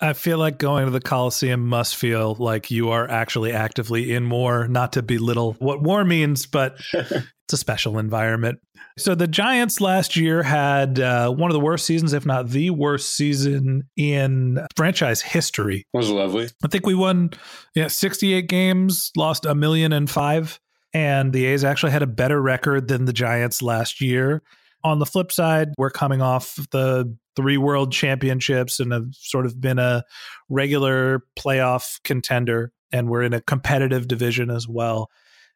I 0.00 0.14
feel 0.14 0.38
like 0.38 0.58
going 0.58 0.86
to 0.86 0.90
the 0.90 1.00
Coliseum 1.00 1.68
must 1.68 1.94
feel 1.94 2.34
like 2.34 2.72
you 2.72 2.90
are 2.90 3.08
actually 3.08 3.52
actively 3.52 4.12
in 4.12 4.30
war, 4.30 4.66
not 4.66 4.94
to 4.94 5.02
belittle 5.02 5.52
what 5.60 5.80
war 5.80 6.04
means, 6.04 6.44
but 6.44 6.76
it's 7.52 7.60
a 7.60 7.62
special 7.62 7.98
environment. 7.98 8.58
So 8.98 9.14
the 9.14 9.26
Giants 9.26 9.80
last 9.80 10.16
year 10.16 10.42
had 10.42 10.98
uh, 10.98 11.30
one 11.30 11.50
of 11.50 11.54
the 11.54 11.60
worst 11.60 11.84
seasons, 11.84 12.14
if 12.14 12.24
not 12.24 12.48
the 12.48 12.70
worst 12.70 13.14
season 13.14 13.88
in 13.96 14.58
franchise 14.74 15.20
history. 15.20 15.86
It 15.92 15.96
was 15.96 16.08
lovely. 16.08 16.48
I 16.64 16.68
think 16.68 16.86
we 16.86 16.94
won 16.94 17.30
yeah, 17.74 17.88
68 17.88 18.48
games, 18.48 19.10
lost 19.16 19.44
a 19.44 19.54
million 19.54 19.92
and 19.92 20.08
five, 20.08 20.60
and 20.94 21.32
the 21.32 21.44
A's 21.46 21.62
actually 21.62 21.92
had 21.92 22.02
a 22.02 22.06
better 22.06 22.40
record 22.40 22.88
than 22.88 23.04
the 23.04 23.12
Giants 23.12 23.60
last 23.60 24.00
year. 24.00 24.42
On 24.84 24.98
the 24.98 25.06
flip 25.06 25.30
side, 25.30 25.68
we're 25.78 25.90
coming 25.90 26.22
off 26.22 26.58
the 26.70 27.14
three 27.36 27.56
world 27.56 27.92
championships 27.92 28.80
and 28.80 28.92
have 28.92 29.08
sort 29.12 29.46
of 29.46 29.60
been 29.60 29.78
a 29.78 30.04
regular 30.48 31.22
playoff 31.38 32.00
contender, 32.02 32.72
and 32.92 33.08
we're 33.08 33.22
in 33.22 33.32
a 33.32 33.42
competitive 33.42 34.08
division 34.08 34.50
as 34.50 34.66
well. 34.66 35.08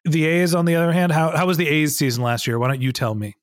The 0.07 0.25
A's, 0.25 0.55
on 0.55 0.65
the 0.65 0.75
other 0.75 0.93
hand, 0.93 1.11
how, 1.11 1.35
how 1.35 1.45
was 1.45 1.57
the 1.57 1.67
A's 1.67 1.97
season 1.97 2.23
last 2.23 2.47
year? 2.47 2.57
Why 2.57 2.67
don't 2.67 2.81
you 2.81 2.91
tell 2.91 3.13
me? 3.13 3.35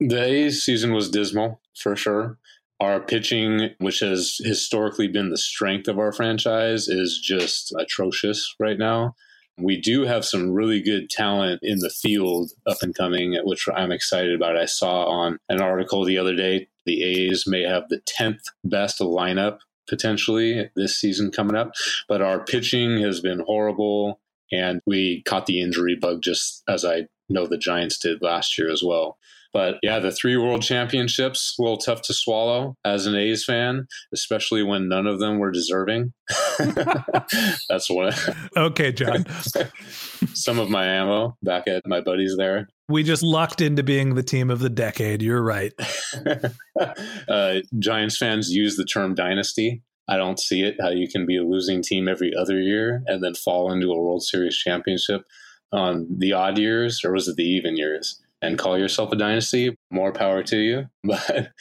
The 0.00 0.22
A's 0.22 0.62
season 0.62 0.92
was 0.92 1.10
dismal 1.10 1.60
for 1.76 1.94
sure. 1.94 2.38
Our 2.80 2.98
pitching, 2.98 3.70
which 3.78 4.00
has 4.00 4.38
historically 4.42 5.06
been 5.06 5.30
the 5.30 5.36
strength 5.36 5.86
of 5.86 5.98
our 5.98 6.12
franchise, 6.12 6.88
is 6.88 7.20
just 7.22 7.72
atrocious 7.78 8.54
right 8.58 8.78
now. 8.78 9.14
We 9.58 9.78
do 9.78 10.02
have 10.02 10.24
some 10.24 10.52
really 10.52 10.80
good 10.80 11.10
talent 11.10 11.60
in 11.62 11.80
the 11.80 11.90
field 11.90 12.52
up 12.66 12.78
and 12.82 12.94
coming, 12.94 13.38
which 13.44 13.68
I'm 13.74 13.92
excited 13.92 14.34
about. 14.34 14.56
I 14.56 14.64
saw 14.64 15.04
on 15.04 15.38
an 15.48 15.60
article 15.60 16.04
the 16.04 16.16
other 16.16 16.34
day 16.34 16.68
the 16.86 17.04
A's 17.04 17.46
may 17.46 17.62
have 17.62 17.88
the 17.88 18.00
10th 18.00 18.40
best 18.64 19.00
lineup 19.00 19.58
potentially 19.86 20.70
this 20.76 20.96
season 20.96 21.30
coming 21.30 21.56
up, 21.56 21.72
but 22.08 22.22
our 22.22 22.42
pitching 22.42 23.02
has 23.02 23.20
been 23.20 23.40
horrible 23.40 24.20
and 24.52 24.80
we 24.86 25.22
caught 25.26 25.46
the 25.46 25.60
injury 25.60 25.96
bug 26.00 26.22
just 26.22 26.62
as 26.68 26.84
I 26.84 27.06
know 27.28 27.46
the 27.46 27.58
Giants 27.58 27.98
did 27.98 28.22
last 28.22 28.58
year 28.58 28.70
as 28.70 28.82
well. 28.84 29.16
But 29.52 29.76
yeah, 29.82 29.98
the 29.98 30.12
three 30.12 30.36
world 30.36 30.62
championships, 30.62 31.56
a 31.58 31.62
little 31.62 31.76
tough 31.76 32.02
to 32.02 32.14
swallow 32.14 32.76
as 32.84 33.06
an 33.06 33.16
A's 33.16 33.44
fan, 33.44 33.86
especially 34.14 34.62
when 34.62 34.88
none 34.88 35.08
of 35.08 35.18
them 35.18 35.38
were 35.38 35.50
deserving. 35.50 36.12
That's 37.68 37.90
what. 37.90 38.16
okay, 38.56 38.92
John. 38.92 39.26
Some 40.34 40.60
of 40.60 40.70
my 40.70 40.86
ammo 40.86 41.36
back 41.42 41.66
at 41.66 41.86
my 41.86 42.00
buddies 42.00 42.36
there. 42.36 42.68
We 42.88 43.02
just 43.02 43.22
lucked 43.22 43.60
into 43.60 43.82
being 43.82 44.14
the 44.14 44.22
team 44.22 44.50
of 44.50 44.60
the 44.60 44.70
decade. 44.70 45.22
You're 45.22 45.42
right. 45.42 45.72
uh, 47.28 47.60
Giants 47.78 48.16
fans 48.16 48.50
use 48.50 48.76
the 48.76 48.84
term 48.84 49.14
dynasty 49.14 49.82
I 50.08 50.16
don't 50.16 50.40
see 50.40 50.62
it 50.62 50.76
how 50.80 50.90
you 50.90 51.08
can 51.08 51.26
be 51.26 51.36
a 51.36 51.44
losing 51.44 51.82
team 51.82 52.08
every 52.08 52.32
other 52.34 52.60
year 52.60 53.02
and 53.06 53.22
then 53.22 53.34
fall 53.34 53.70
into 53.70 53.92
a 53.92 54.00
World 54.00 54.22
Series 54.22 54.56
championship 54.56 55.22
on 55.72 56.06
the 56.10 56.32
odd 56.32 56.58
years, 56.58 57.04
or 57.04 57.12
was 57.12 57.28
it 57.28 57.36
the 57.36 57.44
even 57.44 57.76
years? 57.76 58.20
and 58.42 58.58
call 58.58 58.78
yourself 58.78 59.12
a 59.12 59.16
dynasty, 59.16 59.76
more 59.90 60.12
power 60.12 60.42
to 60.44 60.56
you. 60.56 60.86
But 61.04 61.52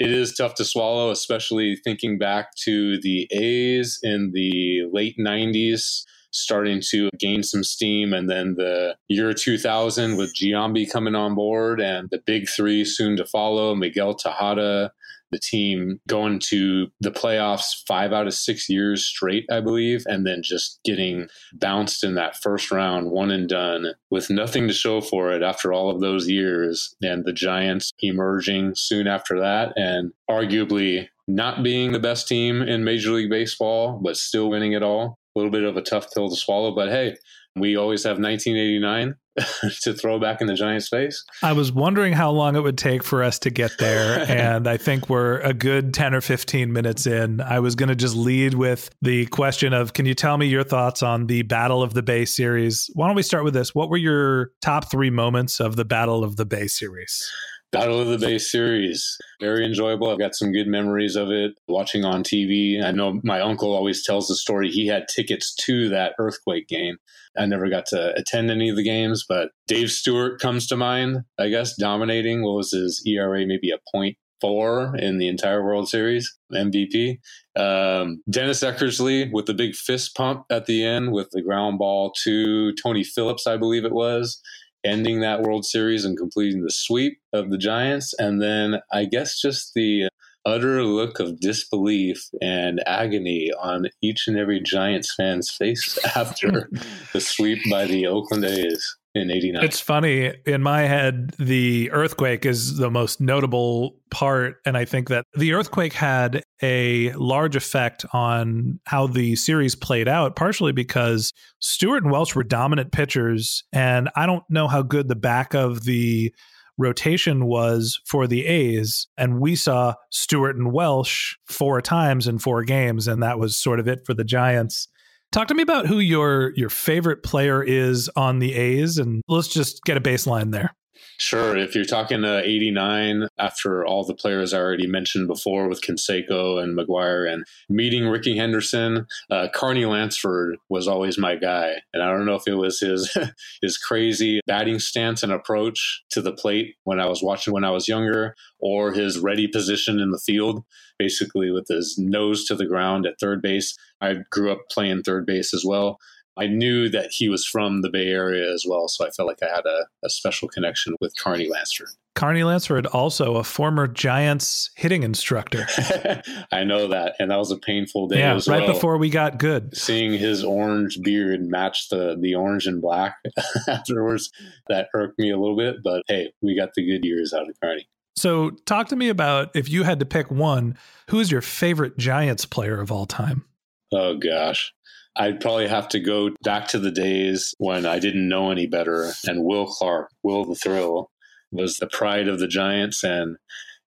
it 0.00 0.10
is 0.10 0.34
tough 0.34 0.54
to 0.56 0.64
swallow, 0.64 1.10
especially 1.10 1.76
thinking 1.76 2.18
back 2.18 2.54
to 2.64 3.00
the 3.00 3.28
A's 3.30 4.00
in 4.02 4.32
the 4.34 4.82
late 4.92 5.16
90s 5.18 6.04
starting 6.34 6.82
to 6.90 7.08
gain 7.18 7.42
some 7.42 7.64
steam. 7.64 8.12
And 8.12 8.28
then 8.28 8.54
the 8.56 8.96
year 9.08 9.32
2000 9.32 10.16
with 10.16 10.34
Giambi 10.34 10.90
coming 10.90 11.14
on 11.14 11.34
board 11.34 11.80
and 11.80 12.08
the 12.10 12.22
big 12.24 12.48
three 12.48 12.84
soon 12.84 13.16
to 13.16 13.24
follow 13.24 13.74
Miguel 13.74 14.14
Tejada, 14.14 14.92
the 15.30 15.38
team 15.38 16.00
going 16.08 16.38
to 16.38 16.88
the 17.00 17.10
playoffs 17.10 17.84
five 17.88 18.12
out 18.12 18.26
of 18.26 18.34
six 18.34 18.68
years 18.68 19.04
straight, 19.04 19.44
I 19.50 19.60
believe, 19.60 20.04
and 20.06 20.26
then 20.26 20.42
just 20.42 20.80
getting 20.84 21.28
bounced 21.52 22.04
in 22.04 22.14
that 22.14 22.40
first 22.40 22.70
round, 22.70 23.10
one 23.10 23.30
and 23.30 23.48
done, 23.48 23.94
with 24.10 24.30
nothing 24.30 24.68
to 24.68 24.74
show 24.74 25.00
for 25.00 25.32
it 25.32 25.42
after 25.42 25.72
all 25.72 25.90
of 25.90 26.00
those 26.00 26.28
years. 26.28 26.94
And 27.02 27.24
the 27.24 27.32
Giants 27.32 27.92
emerging 28.00 28.74
soon 28.76 29.08
after 29.08 29.40
that, 29.40 29.72
and 29.76 30.12
arguably 30.30 31.08
not 31.26 31.62
being 31.62 31.92
the 31.92 31.98
best 31.98 32.28
team 32.28 32.62
in 32.62 32.84
Major 32.84 33.10
League 33.10 33.30
Baseball, 33.30 33.98
but 34.02 34.16
still 34.16 34.50
winning 34.50 34.72
it 34.72 34.82
all. 34.82 35.18
A 35.34 35.38
little 35.38 35.50
bit 35.50 35.64
of 35.64 35.76
a 35.76 35.82
tough 35.82 36.06
pill 36.14 36.28
to 36.30 36.36
swallow, 36.36 36.74
but 36.74 36.88
hey, 36.88 37.16
we 37.56 37.76
always 37.76 38.02
have 38.04 38.18
1989 38.18 39.14
to 39.82 39.94
throw 39.94 40.18
back 40.18 40.40
in 40.40 40.46
the 40.46 40.54
Giants' 40.54 40.88
face. 40.88 41.24
I 41.42 41.52
was 41.52 41.72
wondering 41.72 42.12
how 42.12 42.30
long 42.30 42.56
it 42.56 42.60
would 42.60 42.78
take 42.78 43.02
for 43.02 43.22
us 43.22 43.38
to 43.40 43.50
get 43.50 43.72
there. 43.78 44.24
and 44.28 44.68
I 44.68 44.76
think 44.76 45.08
we're 45.08 45.38
a 45.40 45.54
good 45.54 45.94
10 45.94 46.14
or 46.14 46.20
15 46.20 46.72
minutes 46.72 47.06
in. 47.06 47.40
I 47.40 47.60
was 47.60 47.74
going 47.74 47.88
to 47.88 47.94
just 47.94 48.16
lead 48.16 48.54
with 48.54 48.90
the 49.02 49.26
question 49.26 49.72
of 49.72 49.92
Can 49.92 50.06
you 50.06 50.14
tell 50.14 50.36
me 50.36 50.46
your 50.46 50.64
thoughts 50.64 51.02
on 51.02 51.26
the 51.26 51.42
Battle 51.42 51.82
of 51.82 51.94
the 51.94 52.02
Bay 52.02 52.24
series? 52.24 52.90
Why 52.94 53.06
don't 53.06 53.16
we 53.16 53.22
start 53.22 53.44
with 53.44 53.54
this? 53.54 53.74
What 53.74 53.88
were 53.88 53.96
your 53.96 54.50
top 54.60 54.90
three 54.90 55.10
moments 55.10 55.60
of 55.60 55.76
the 55.76 55.84
Battle 55.84 56.24
of 56.24 56.36
the 56.36 56.46
Bay 56.46 56.66
series? 56.66 57.30
Battle 57.74 57.98
of 57.98 58.06
the 58.06 58.24
Bay 58.24 58.38
series. 58.38 59.18
Very 59.40 59.64
enjoyable. 59.64 60.08
I've 60.08 60.18
got 60.20 60.36
some 60.36 60.52
good 60.52 60.68
memories 60.68 61.16
of 61.16 61.30
it 61.30 61.54
watching 61.66 62.04
on 62.04 62.22
TV. 62.22 62.80
I 62.80 62.92
know 62.92 63.20
my 63.24 63.40
uncle 63.40 63.74
always 63.74 64.04
tells 64.04 64.28
the 64.28 64.36
story. 64.36 64.70
He 64.70 64.86
had 64.86 65.08
tickets 65.08 65.52
to 65.62 65.88
that 65.88 66.12
earthquake 66.20 66.68
game. 66.68 66.98
I 67.36 67.46
never 67.46 67.68
got 67.68 67.86
to 67.86 68.14
attend 68.16 68.52
any 68.52 68.68
of 68.68 68.76
the 68.76 68.84
games, 68.84 69.24
but 69.28 69.50
Dave 69.66 69.90
Stewart 69.90 70.40
comes 70.40 70.68
to 70.68 70.76
mind, 70.76 71.24
I 71.36 71.48
guess, 71.48 71.74
dominating. 71.76 72.44
What 72.44 72.54
was 72.54 72.70
his 72.70 73.02
ERA? 73.06 73.44
Maybe 73.44 73.72
a 73.72 73.78
point 73.92 74.18
four 74.40 74.94
in 74.96 75.18
the 75.18 75.26
entire 75.26 75.64
World 75.64 75.88
Series, 75.88 76.32
MVP. 76.52 77.18
Um, 77.56 78.22
Dennis 78.30 78.62
Eckersley 78.62 79.32
with 79.32 79.46
the 79.46 79.54
big 79.54 79.74
fist 79.74 80.14
pump 80.14 80.44
at 80.48 80.66
the 80.66 80.84
end 80.84 81.10
with 81.10 81.30
the 81.32 81.42
ground 81.42 81.78
ball 81.78 82.12
to 82.22 82.72
Tony 82.74 83.02
Phillips, 83.02 83.48
I 83.48 83.56
believe 83.56 83.84
it 83.84 83.92
was 83.92 84.40
ending 84.84 85.20
that 85.20 85.42
World 85.42 85.64
Series 85.64 86.04
and 86.04 86.16
completing 86.16 86.62
the 86.62 86.70
sweep 86.70 87.18
of 87.32 87.50
the 87.50 87.58
Giants. 87.58 88.14
And 88.18 88.40
then 88.40 88.80
I 88.92 89.04
guess 89.04 89.40
just 89.40 89.72
the 89.74 90.08
utter 90.46 90.84
look 90.84 91.20
of 91.20 91.40
disbelief 91.40 92.28
and 92.42 92.82
agony 92.86 93.50
on 93.58 93.86
each 94.02 94.28
and 94.28 94.38
every 94.38 94.60
Giants 94.60 95.14
fan's 95.14 95.50
face 95.50 95.98
after 96.16 96.68
the 97.12 97.20
sweep 97.20 97.60
by 97.70 97.86
the 97.86 98.06
Oakland 98.06 98.44
A's 98.44 98.96
in 99.14 99.30
89. 99.30 99.62
It's 99.62 99.80
funny. 99.80 100.34
In 100.44 100.62
my 100.62 100.82
head, 100.82 101.34
the 101.38 101.90
earthquake 101.92 102.44
is 102.44 102.76
the 102.76 102.90
most 102.90 103.20
notable 103.20 103.96
part. 104.10 104.56
And 104.66 104.76
I 104.76 104.84
think 104.84 105.08
that 105.08 105.24
the 105.34 105.52
earthquake 105.52 105.92
had 105.92 106.42
a 106.62 107.12
large 107.12 107.54
effect 107.54 108.04
on 108.12 108.80
how 108.86 109.06
the 109.06 109.36
series 109.36 109.76
played 109.76 110.08
out, 110.08 110.34
partially 110.34 110.72
because 110.72 111.32
Stewart 111.60 112.02
and 112.02 112.12
Welch 112.12 112.34
were 112.34 112.42
dominant 112.42 112.90
pitchers. 112.90 113.62
And 113.72 114.10
I 114.16 114.26
don't 114.26 114.44
know 114.50 114.66
how 114.66 114.82
good 114.82 115.08
the 115.08 115.14
back 115.14 115.54
of 115.54 115.84
the 115.84 116.34
rotation 116.76 117.46
was 117.46 118.00
for 118.04 118.26
the 118.26 118.46
A's. 118.46 119.06
And 119.16 119.40
we 119.40 119.54
saw 119.54 119.94
Stewart 120.10 120.56
and 120.56 120.72
Welch 120.72 121.38
four 121.46 121.80
times 121.80 122.26
in 122.26 122.38
four 122.38 122.64
games. 122.64 123.06
And 123.06 123.22
that 123.22 123.38
was 123.38 123.56
sort 123.56 123.78
of 123.78 123.86
it 123.86 124.00
for 124.04 124.12
the 124.12 124.24
Giants. 124.24 124.88
Talk 125.34 125.48
to 125.48 125.54
me 125.54 125.64
about 125.64 125.88
who 125.88 125.98
your 125.98 126.52
your 126.54 126.68
favorite 126.68 127.24
player 127.24 127.60
is 127.60 128.08
on 128.14 128.38
the 128.38 128.54
A's, 128.54 128.98
and 128.98 129.20
let's 129.26 129.48
just 129.48 129.82
get 129.82 129.96
a 129.96 130.00
baseline 130.00 130.52
there. 130.52 130.72
Sure. 131.18 131.56
If 131.56 131.74
you're 131.74 131.84
talking 131.84 132.24
uh, 132.24 132.42
89, 132.44 133.28
after 133.38 133.84
all 133.86 134.04
the 134.04 134.14
players 134.14 134.52
I 134.52 134.58
already 134.58 134.86
mentioned 134.86 135.28
before 135.28 135.68
with 135.68 135.80
Canseco 135.80 136.62
and 136.62 136.76
McGwire 136.76 137.30
and 137.30 137.44
meeting 137.68 138.08
Rickey 138.08 138.36
Henderson, 138.36 139.06
uh, 139.30 139.48
Carney 139.54 139.86
Lansford 139.86 140.56
was 140.68 140.88
always 140.88 141.16
my 141.16 141.36
guy. 141.36 141.74
And 141.92 142.02
I 142.02 142.10
don't 142.10 142.26
know 142.26 142.34
if 142.34 142.48
it 142.48 142.56
was 142.56 142.80
his, 142.80 143.16
his 143.62 143.78
crazy 143.78 144.40
batting 144.46 144.80
stance 144.80 145.22
and 145.22 145.32
approach 145.32 146.02
to 146.10 146.20
the 146.20 146.32
plate 146.32 146.74
when 146.82 146.98
I 146.98 147.06
was 147.06 147.22
watching 147.22 147.52
when 147.52 147.64
I 147.64 147.70
was 147.70 147.88
younger 147.88 148.34
or 148.58 148.92
his 148.92 149.18
ready 149.18 149.46
position 149.46 150.00
in 150.00 150.10
the 150.10 150.18
field, 150.18 150.64
basically 150.98 151.50
with 151.50 151.68
his 151.68 151.96
nose 151.96 152.44
to 152.46 152.56
the 152.56 152.66
ground 152.66 153.06
at 153.06 153.20
third 153.20 153.40
base. 153.40 153.76
I 154.00 154.16
grew 154.30 154.50
up 154.50 154.62
playing 154.70 155.02
third 155.02 155.26
base 155.26 155.54
as 155.54 155.64
well. 155.64 155.98
I 156.36 156.46
knew 156.46 156.88
that 156.88 157.12
he 157.12 157.28
was 157.28 157.46
from 157.46 157.82
the 157.82 157.90
Bay 157.90 158.08
Area 158.08 158.52
as 158.52 158.64
well, 158.68 158.88
so 158.88 159.06
I 159.06 159.10
felt 159.10 159.28
like 159.28 159.42
I 159.42 159.54
had 159.54 159.66
a, 159.66 159.86
a 160.04 160.10
special 160.10 160.48
connection 160.48 160.96
with 161.00 161.14
Carney 161.16 161.48
Lansford. 161.48 161.88
Carney 162.14 162.44
Lansford, 162.44 162.86
also 162.86 163.36
a 163.36 163.44
former 163.44 163.88
Giants 163.88 164.70
hitting 164.76 165.02
instructor. 165.02 165.66
I 166.52 166.64
know 166.64 166.88
that, 166.88 167.14
and 167.18 167.30
that 167.30 167.38
was 167.38 167.50
a 167.50 167.56
painful 167.56 168.08
day. 168.08 168.20
Yeah, 168.20 168.34
right 168.46 168.62
well. 168.62 168.72
before 168.72 168.98
we 168.98 169.10
got 169.10 169.38
good. 169.38 169.76
Seeing 169.76 170.12
his 170.12 170.44
orange 170.44 171.00
beard 171.02 171.42
match 171.42 171.88
the 171.88 172.16
the 172.20 172.34
orange 172.34 172.66
and 172.66 172.80
black 172.80 173.16
afterwards, 173.68 174.30
that 174.68 174.88
irked 174.94 175.18
me 175.18 175.30
a 175.30 175.36
little 175.36 175.56
bit. 175.56 175.76
But 175.82 176.02
hey, 176.08 176.32
we 176.40 176.56
got 176.56 176.74
the 176.74 176.84
good 176.84 177.04
years 177.04 177.32
out 177.32 177.48
of 177.48 177.60
Carney. 177.60 177.88
So, 178.16 178.50
talk 178.64 178.88
to 178.88 178.96
me 178.96 179.08
about 179.08 179.50
if 179.54 179.68
you 179.68 179.82
had 179.82 179.98
to 179.98 180.06
pick 180.06 180.30
one, 180.30 180.76
who 181.10 181.18
is 181.18 181.32
your 181.32 181.40
favorite 181.40 181.98
Giants 181.98 182.46
player 182.46 182.80
of 182.80 182.92
all 182.92 183.06
time? 183.06 183.44
Oh 183.92 184.16
gosh. 184.16 184.73
I'd 185.16 185.40
probably 185.40 185.68
have 185.68 185.88
to 185.90 186.00
go 186.00 186.30
back 186.42 186.68
to 186.68 186.78
the 186.78 186.90
days 186.90 187.54
when 187.58 187.86
I 187.86 187.98
didn't 187.98 188.28
know 188.28 188.50
any 188.50 188.66
better. 188.66 189.12
And 189.26 189.44
Will 189.44 189.66
Clark, 189.66 190.10
Will 190.22 190.44
the 190.44 190.54
Thrill, 190.56 191.10
was 191.52 191.76
the 191.76 191.86
pride 191.86 192.28
of 192.28 192.40
the 192.40 192.48
Giants. 192.48 193.04
And 193.04 193.36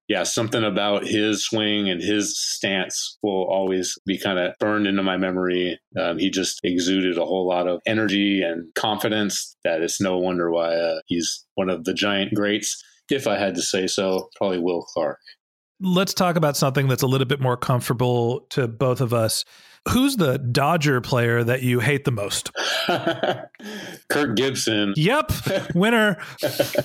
yeah, 0.08 0.22
something 0.22 0.64
about 0.64 1.06
his 1.06 1.44
swing 1.44 1.90
and 1.90 2.00
his 2.00 2.40
stance 2.40 3.18
will 3.22 3.44
always 3.44 3.98
be 4.06 4.18
kind 4.18 4.38
of 4.38 4.54
burned 4.58 4.86
into 4.86 5.02
my 5.02 5.18
memory. 5.18 5.78
Um, 6.00 6.18
he 6.18 6.30
just 6.30 6.60
exuded 6.64 7.18
a 7.18 7.26
whole 7.26 7.46
lot 7.46 7.68
of 7.68 7.82
energy 7.84 8.40
and 8.40 8.74
confidence 8.74 9.54
that 9.64 9.82
it's 9.82 10.00
no 10.00 10.16
wonder 10.16 10.50
why 10.50 10.74
uh, 10.74 11.00
he's 11.06 11.44
one 11.56 11.68
of 11.68 11.84
the 11.84 11.92
Giant 11.92 12.32
greats. 12.32 12.82
If 13.10 13.26
I 13.26 13.36
had 13.38 13.54
to 13.56 13.62
say 13.62 13.86
so, 13.86 14.30
probably 14.36 14.60
Will 14.60 14.82
Clark. 14.82 15.18
Let's 15.80 16.14
talk 16.14 16.36
about 16.36 16.56
something 16.56 16.88
that's 16.88 17.02
a 17.02 17.06
little 17.06 17.26
bit 17.26 17.40
more 17.40 17.56
comfortable 17.56 18.46
to 18.50 18.66
both 18.66 19.00
of 19.00 19.12
us. 19.12 19.44
Who's 19.88 20.16
the 20.16 20.38
Dodger 20.38 21.00
player 21.00 21.42
that 21.44 21.62
you 21.62 21.80
hate 21.80 22.04
the 22.04 22.10
most? 22.10 22.50
Kirk 24.08 24.36
Gibson. 24.36 24.94
Yep, 24.96 25.32
winner. 25.74 26.18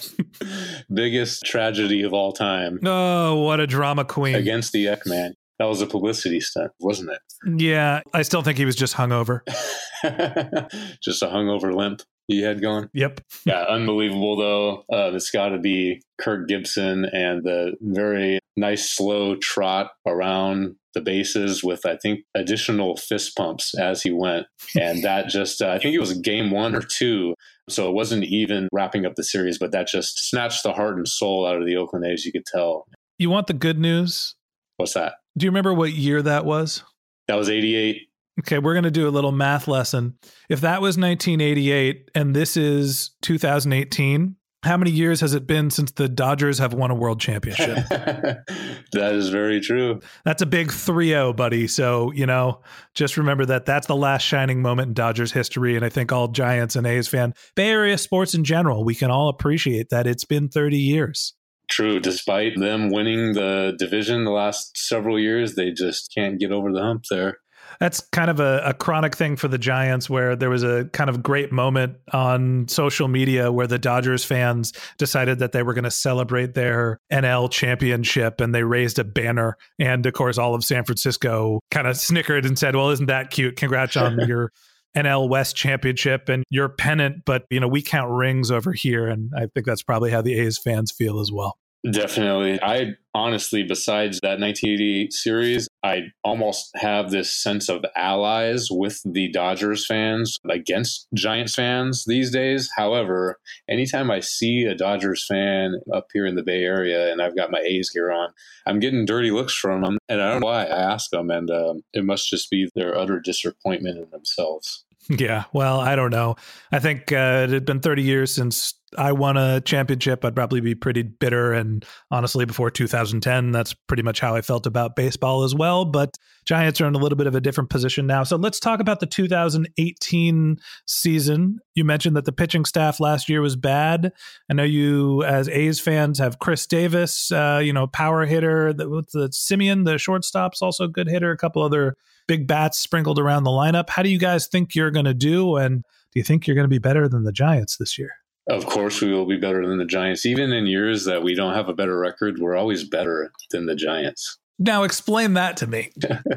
Biggest 0.93 1.45
tragedy 1.45 2.03
of 2.03 2.13
all 2.13 2.31
time. 2.31 2.79
Oh, 2.85 3.43
what 3.43 3.59
a 3.59 3.67
drama 3.67 4.05
queen. 4.05 4.35
Against 4.35 4.71
the 4.71 4.85
Ekman. 4.85 5.33
That 5.59 5.65
was 5.65 5.81
a 5.81 5.87
publicity 5.87 6.39
stunt, 6.39 6.71
wasn't 6.79 7.11
it? 7.11 7.61
Yeah, 7.61 8.01
I 8.13 8.23
still 8.23 8.41
think 8.41 8.57
he 8.57 8.65
was 8.65 8.75
just 8.75 8.95
hungover. 8.95 9.41
just 11.01 11.23
a 11.23 11.27
hungover 11.27 11.73
limp 11.73 12.01
he 12.27 12.41
had 12.41 12.61
going. 12.61 12.89
Yep. 12.93 13.21
Yeah, 13.45 13.63
unbelievable 13.63 14.35
though. 14.35 14.77
Uh, 14.91 15.11
it's 15.13 15.31
got 15.31 15.49
to 15.49 15.57
be 15.57 16.01
Kirk 16.19 16.47
Gibson 16.47 17.05
and 17.05 17.43
the 17.43 17.75
very 17.81 18.39
nice 18.55 18.89
slow 18.89 19.35
trot 19.35 19.91
around 20.05 20.75
the 20.93 21.01
bases 21.01 21.63
with 21.63 21.85
I 21.85 21.97
think 21.97 22.21
additional 22.35 22.97
fist 22.97 23.35
pumps 23.35 23.73
as 23.77 24.03
he 24.03 24.11
went, 24.11 24.47
and 24.79 25.03
that 25.03 25.27
just 25.27 25.61
uh, 25.61 25.69
I 25.69 25.79
think 25.79 25.95
it 25.95 25.99
was 25.99 26.13
game 26.13 26.51
one 26.51 26.75
or 26.75 26.81
two. 26.81 27.35
So 27.69 27.87
it 27.89 27.93
wasn't 27.93 28.25
even 28.25 28.67
wrapping 28.73 29.05
up 29.05 29.15
the 29.15 29.23
series, 29.23 29.57
but 29.57 29.71
that 29.71 29.87
just 29.87 30.29
snatched 30.29 30.63
the 30.63 30.73
heart 30.73 30.97
and 30.97 31.07
soul 31.07 31.45
out 31.47 31.61
of 31.61 31.65
the 31.65 31.77
Oakland 31.77 32.05
A's. 32.05 32.25
You 32.25 32.31
could 32.31 32.45
tell. 32.45 32.87
You 33.17 33.29
want 33.29 33.47
the 33.47 33.53
good 33.53 33.79
news? 33.79 34.35
What's 34.77 34.93
that? 34.93 35.15
Do 35.37 35.45
you 35.45 35.49
remember 35.49 35.73
what 35.73 35.93
year 35.93 36.21
that 36.21 36.45
was? 36.45 36.83
That 37.27 37.35
was 37.35 37.49
88. 37.49 38.01
Okay, 38.39 38.57
we're 38.57 38.73
going 38.73 38.83
to 38.83 38.91
do 38.91 39.07
a 39.07 39.11
little 39.11 39.31
math 39.31 39.67
lesson. 39.67 40.17
If 40.49 40.61
that 40.61 40.81
was 40.81 40.97
1988 40.97 42.11
and 42.15 42.35
this 42.35 42.57
is 42.57 43.11
2018, 43.21 44.35
how 44.63 44.77
many 44.77 44.91
years 44.91 45.19
has 45.19 45.33
it 45.33 45.45
been 45.45 45.69
since 45.69 45.91
the 45.91 46.07
Dodgers 46.07 46.57
have 46.57 46.73
won 46.73 46.89
a 46.89 46.95
world 46.95 47.19
championship? 47.19 47.75
that 47.89 49.11
is 49.11 49.29
very 49.29 49.59
true. 49.59 49.99
That's 50.23 50.41
a 50.41 50.45
big 50.45 50.71
3 50.71 51.09
0, 51.09 51.33
buddy. 51.33 51.67
So, 51.67 52.11
you 52.13 52.25
know, 52.25 52.61
just 52.95 53.17
remember 53.17 53.45
that 53.45 53.65
that's 53.65 53.87
the 53.87 53.95
last 53.95 54.23
shining 54.23 54.61
moment 54.61 54.87
in 54.87 54.93
Dodgers 54.93 55.33
history. 55.33 55.75
And 55.75 55.83
I 55.83 55.89
think 55.89 56.11
all 56.11 56.29
Giants 56.29 56.77
and 56.77 56.87
A's 56.87 57.09
fan, 57.09 57.33
Bay 57.55 57.69
Area 57.69 57.97
sports 57.97 58.33
in 58.33 58.45
general, 58.45 58.85
we 58.85 58.95
can 58.95 59.11
all 59.11 59.27
appreciate 59.27 59.89
that 59.89 60.07
it's 60.07 60.25
been 60.25 60.47
30 60.47 60.77
years. 60.77 61.33
True. 61.69 61.99
Despite 61.99 62.57
them 62.57 62.89
winning 62.89 63.33
the 63.33 63.75
division 63.77 64.23
the 64.23 64.31
last 64.31 64.77
several 64.77 65.19
years, 65.19 65.55
they 65.55 65.71
just 65.71 66.13
can't 66.13 66.39
get 66.39 66.51
over 66.51 66.71
the 66.71 66.81
hump 66.81 67.03
there. 67.09 67.39
That's 67.83 67.99
kind 67.99 68.29
of 68.29 68.39
a, 68.39 68.61
a, 68.63 68.73
chronic 68.73 69.13
thing 69.13 69.35
for 69.35 69.49
the 69.49 69.57
Giants, 69.57 70.09
where 70.09 70.37
there 70.37 70.49
was 70.49 70.63
a 70.63 70.85
kind 70.93 71.09
of 71.09 71.21
great 71.21 71.51
moment 71.51 71.97
on 72.13 72.65
social 72.69 73.09
media 73.09 73.51
where 73.51 73.67
the 73.67 73.77
Dodgers 73.77 74.23
fans 74.23 74.71
decided 74.97 75.39
that 75.39 75.51
they 75.51 75.63
were 75.63 75.73
going 75.73 75.83
to 75.83 75.91
celebrate 75.91 76.53
their 76.53 77.01
NL 77.11 77.51
championship 77.51 78.39
and 78.39 78.55
they 78.55 78.63
raised 78.63 78.99
a 78.99 79.03
banner. 79.03 79.57
And 79.79 80.05
of 80.05 80.13
course, 80.13 80.37
all 80.37 80.55
of 80.55 80.63
San 80.63 80.85
Francisco 80.85 81.59
kind 81.71 81.85
of 81.85 81.97
snickered 81.97 82.45
and 82.45 82.57
said, 82.57 82.73
Well, 82.73 82.89
isn't 82.91 83.07
that 83.07 83.31
cute? 83.31 83.57
Congrats 83.57 83.97
on 83.97 84.17
your 84.29 84.53
NL 84.95 85.27
West 85.27 85.57
championship 85.57 86.29
and 86.29 86.45
your 86.49 86.69
pennant, 86.69 87.25
but 87.25 87.43
you 87.49 87.59
know, 87.59 87.67
we 87.67 87.81
count 87.81 88.09
rings 88.09 88.49
over 88.49 88.71
here. 88.71 89.09
And 89.09 89.29
I 89.35 89.47
think 89.53 89.65
that's 89.65 89.83
probably 89.83 90.09
how 90.09 90.21
the 90.21 90.39
A's 90.39 90.57
fans 90.57 90.93
feel 90.93 91.19
as 91.19 91.33
well. 91.33 91.57
Definitely. 91.89 92.61
I 92.61 92.93
honestly, 93.13 93.63
besides 93.63 94.19
that 94.21 94.39
1988 94.39 95.11
series, 95.11 95.67
I 95.83 96.03
almost 96.23 96.71
have 96.75 97.11
this 97.11 97.35
sense 97.35 97.67
of 97.67 97.83
allies 97.97 98.69
with 98.71 99.01
the 99.03 99.29
Dodgers 99.29 99.85
fans 99.85 100.39
against 100.49 101.07
Giants 101.13 101.55
fans 101.55 102.05
these 102.07 102.31
days. 102.31 102.69
However, 102.77 103.37
anytime 103.69 104.09
I 104.09 104.21
see 104.21 104.63
a 104.63 104.75
Dodgers 104.75 105.25
fan 105.27 105.75
up 105.93 106.07
here 106.13 106.25
in 106.25 106.35
the 106.35 106.43
Bay 106.43 106.63
Area 106.63 107.11
and 107.11 107.21
I've 107.21 107.35
got 107.35 107.51
my 107.51 107.59
A's 107.59 107.89
gear 107.89 108.11
on, 108.11 108.29
I'm 108.65 108.79
getting 108.79 109.05
dirty 109.05 109.31
looks 109.31 109.53
from 109.53 109.81
them. 109.81 109.97
And 110.07 110.21
I 110.21 110.31
don't 110.31 110.39
know 110.39 110.47
why. 110.47 110.63
I 110.63 110.93
ask 110.93 111.09
them, 111.09 111.29
and 111.29 111.51
um, 111.51 111.81
it 111.91 112.05
must 112.05 112.29
just 112.29 112.49
be 112.49 112.69
their 112.75 112.97
utter 112.97 113.19
disappointment 113.19 113.97
in 113.97 114.09
themselves. 114.09 114.85
Yeah, 115.09 115.43
well, 115.51 115.81
I 115.81 115.97
don't 115.97 116.11
know. 116.11 116.37
I 116.71 116.79
think 116.79 117.11
uh, 117.11 117.41
it 117.43 117.49
had 117.49 117.65
been 117.65 117.81
30 117.81 118.03
years 118.03 118.33
since 118.33 118.73
I 118.97 119.11
won 119.11 119.37
a 119.37 119.61
championship. 119.61 120.23
I'd 120.23 120.35
probably 120.35 120.61
be 120.61 120.75
pretty 120.75 121.03
bitter. 121.03 121.53
And 121.53 121.85
honestly, 122.11 122.45
before 122.45 122.69
2010, 122.69 123.51
that's 123.51 123.73
pretty 123.73 124.03
much 124.03 124.19
how 124.19 124.35
I 124.35 124.41
felt 124.41 124.65
about 124.65 124.95
baseball 124.95 125.43
as 125.43 125.55
well. 125.55 125.85
But 125.85 126.17
Giants 126.45 126.81
are 126.81 126.87
in 126.87 126.95
a 126.95 126.97
little 126.97 127.15
bit 127.15 127.27
of 127.27 127.35
a 127.35 127.41
different 127.41 127.69
position 127.69 128.05
now. 128.05 128.23
So 128.23 128.35
let's 128.35 128.59
talk 128.59 128.79
about 128.79 128.99
the 128.99 129.05
2018 129.05 130.57
season. 130.85 131.59
You 131.75 131.85
mentioned 131.85 132.15
that 132.15 132.25
the 132.25 132.31
pitching 132.31 132.65
staff 132.65 132.99
last 132.99 133.29
year 133.29 133.41
was 133.41 133.55
bad. 133.55 134.11
I 134.49 134.53
know 134.53 134.63
you, 134.63 135.23
as 135.23 135.47
A's 135.49 135.79
fans, 135.79 136.19
have 136.19 136.39
Khris 136.39 136.67
Davis, 136.67 137.31
uh, 137.31 137.61
you 137.63 137.73
know, 137.73 137.87
power 137.87 138.25
hitter. 138.25 138.73
The, 138.73 138.85
the 139.13 139.29
Semien, 139.29 139.85
the 139.85 139.97
shortstop's 139.97 140.61
also 140.61 140.85
a 140.85 140.89
good 140.89 141.07
hitter. 141.07 141.31
A 141.31 141.37
couple 141.37 141.61
other 141.61 141.95
big 142.27 142.47
bats 142.47 142.79
sprinkled 142.79 143.19
around 143.19 143.43
the 143.43 143.51
lineup. 143.51 143.89
How 143.89 144.03
do 144.03 144.09
you 144.09 144.19
guys 144.19 144.47
think 144.47 144.75
you're 144.75 144.91
going 144.91 145.05
to 145.05 145.13
do? 145.13 145.57
And 145.57 145.83
do 146.13 146.19
you 146.19 146.23
think 146.23 146.45
you're 146.47 146.55
going 146.55 146.65
to 146.65 146.69
be 146.69 146.79
better 146.79 147.07
than 147.07 147.23
the 147.23 147.31
Giants 147.31 147.77
this 147.77 147.97
year? 147.97 148.11
Of 148.49 148.65
course, 148.65 149.01
we 149.01 149.13
will 149.13 149.25
be 149.25 149.37
better 149.37 149.65
than 149.65 149.77
the 149.77 149.85
Giants. 149.85 150.25
Even 150.25 150.51
in 150.51 150.65
years 150.67 151.05
that 151.05 151.23
we 151.23 151.33
don't 151.33 151.53
have 151.53 151.69
a 151.69 151.73
better 151.73 151.97
record, 151.97 152.39
we're 152.39 152.57
always 152.57 152.87
better 152.87 153.31
than 153.51 153.65
the 153.65 153.75
Giants. 153.75 154.37
Now, 154.59 154.83
explain 154.83 155.33
that 155.33 155.57
to 155.57 155.67
me. 155.67 155.91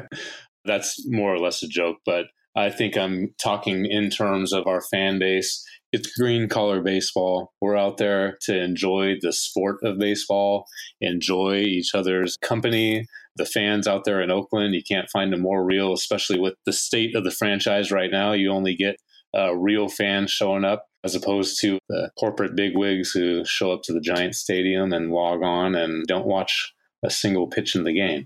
That's 0.65 1.05
more 1.07 1.33
or 1.33 1.39
less 1.39 1.63
a 1.63 1.67
joke, 1.67 1.97
but 2.05 2.25
I 2.55 2.69
think 2.69 2.97
I'm 2.97 3.33
talking 3.41 3.85
in 3.85 4.09
terms 4.09 4.53
of 4.53 4.67
our 4.67 4.81
fan 4.81 5.19
base. 5.19 5.65
It's 5.93 6.17
green 6.17 6.49
collar 6.49 6.81
baseball. 6.81 7.53
We're 7.61 7.77
out 7.77 7.97
there 7.97 8.37
to 8.43 8.61
enjoy 8.61 9.15
the 9.21 9.31
sport 9.31 9.77
of 9.83 9.99
baseball, 9.99 10.65
enjoy 10.99 11.59
each 11.59 11.93
other's 11.93 12.35
company, 12.37 13.05
the 13.37 13.45
fans 13.45 13.87
out 13.87 14.03
there 14.03 14.21
in 14.21 14.31
Oakland, 14.31 14.73
you 14.73 14.83
can't 14.83 15.09
find 15.09 15.31
them 15.31 15.41
more 15.41 15.63
real, 15.63 15.93
especially 15.93 16.39
with 16.39 16.55
the 16.65 16.73
state 16.73 17.15
of 17.15 17.23
the 17.23 17.31
franchise 17.31 17.91
right 17.91 18.11
now. 18.11 18.33
You 18.33 18.51
only 18.51 18.75
get 18.75 18.97
uh, 19.37 19.55
real 19.55 19.87
fans 19.87 20.31
showing 20.31 20.65
up 20.65 20.85
as 21.07 21.15
opposed 21.15 21.57
to 21.61 21.79
the 21.87 22.11
corporate 22.19 22.53
bigwigs 22.53 23.11
who 23.11 23.45
show 23.45 23.71
up 23.71 23.81
to 23.83 23.93
the 23.93 24.01
Giant 24.01 24.35
Stadium 24.35 24.91
and 24.91 25.09
log 25.11 25.41
on 25.41 25.73
and 25.73 26.05
don't 26.05 26.25
watch 26.25 26.73
a 27.01 27.09
single 27.09 27.47
pitch 27.47 27.75
in 27.75 27.85
the 27.85 27.93
game. 27.93 28.25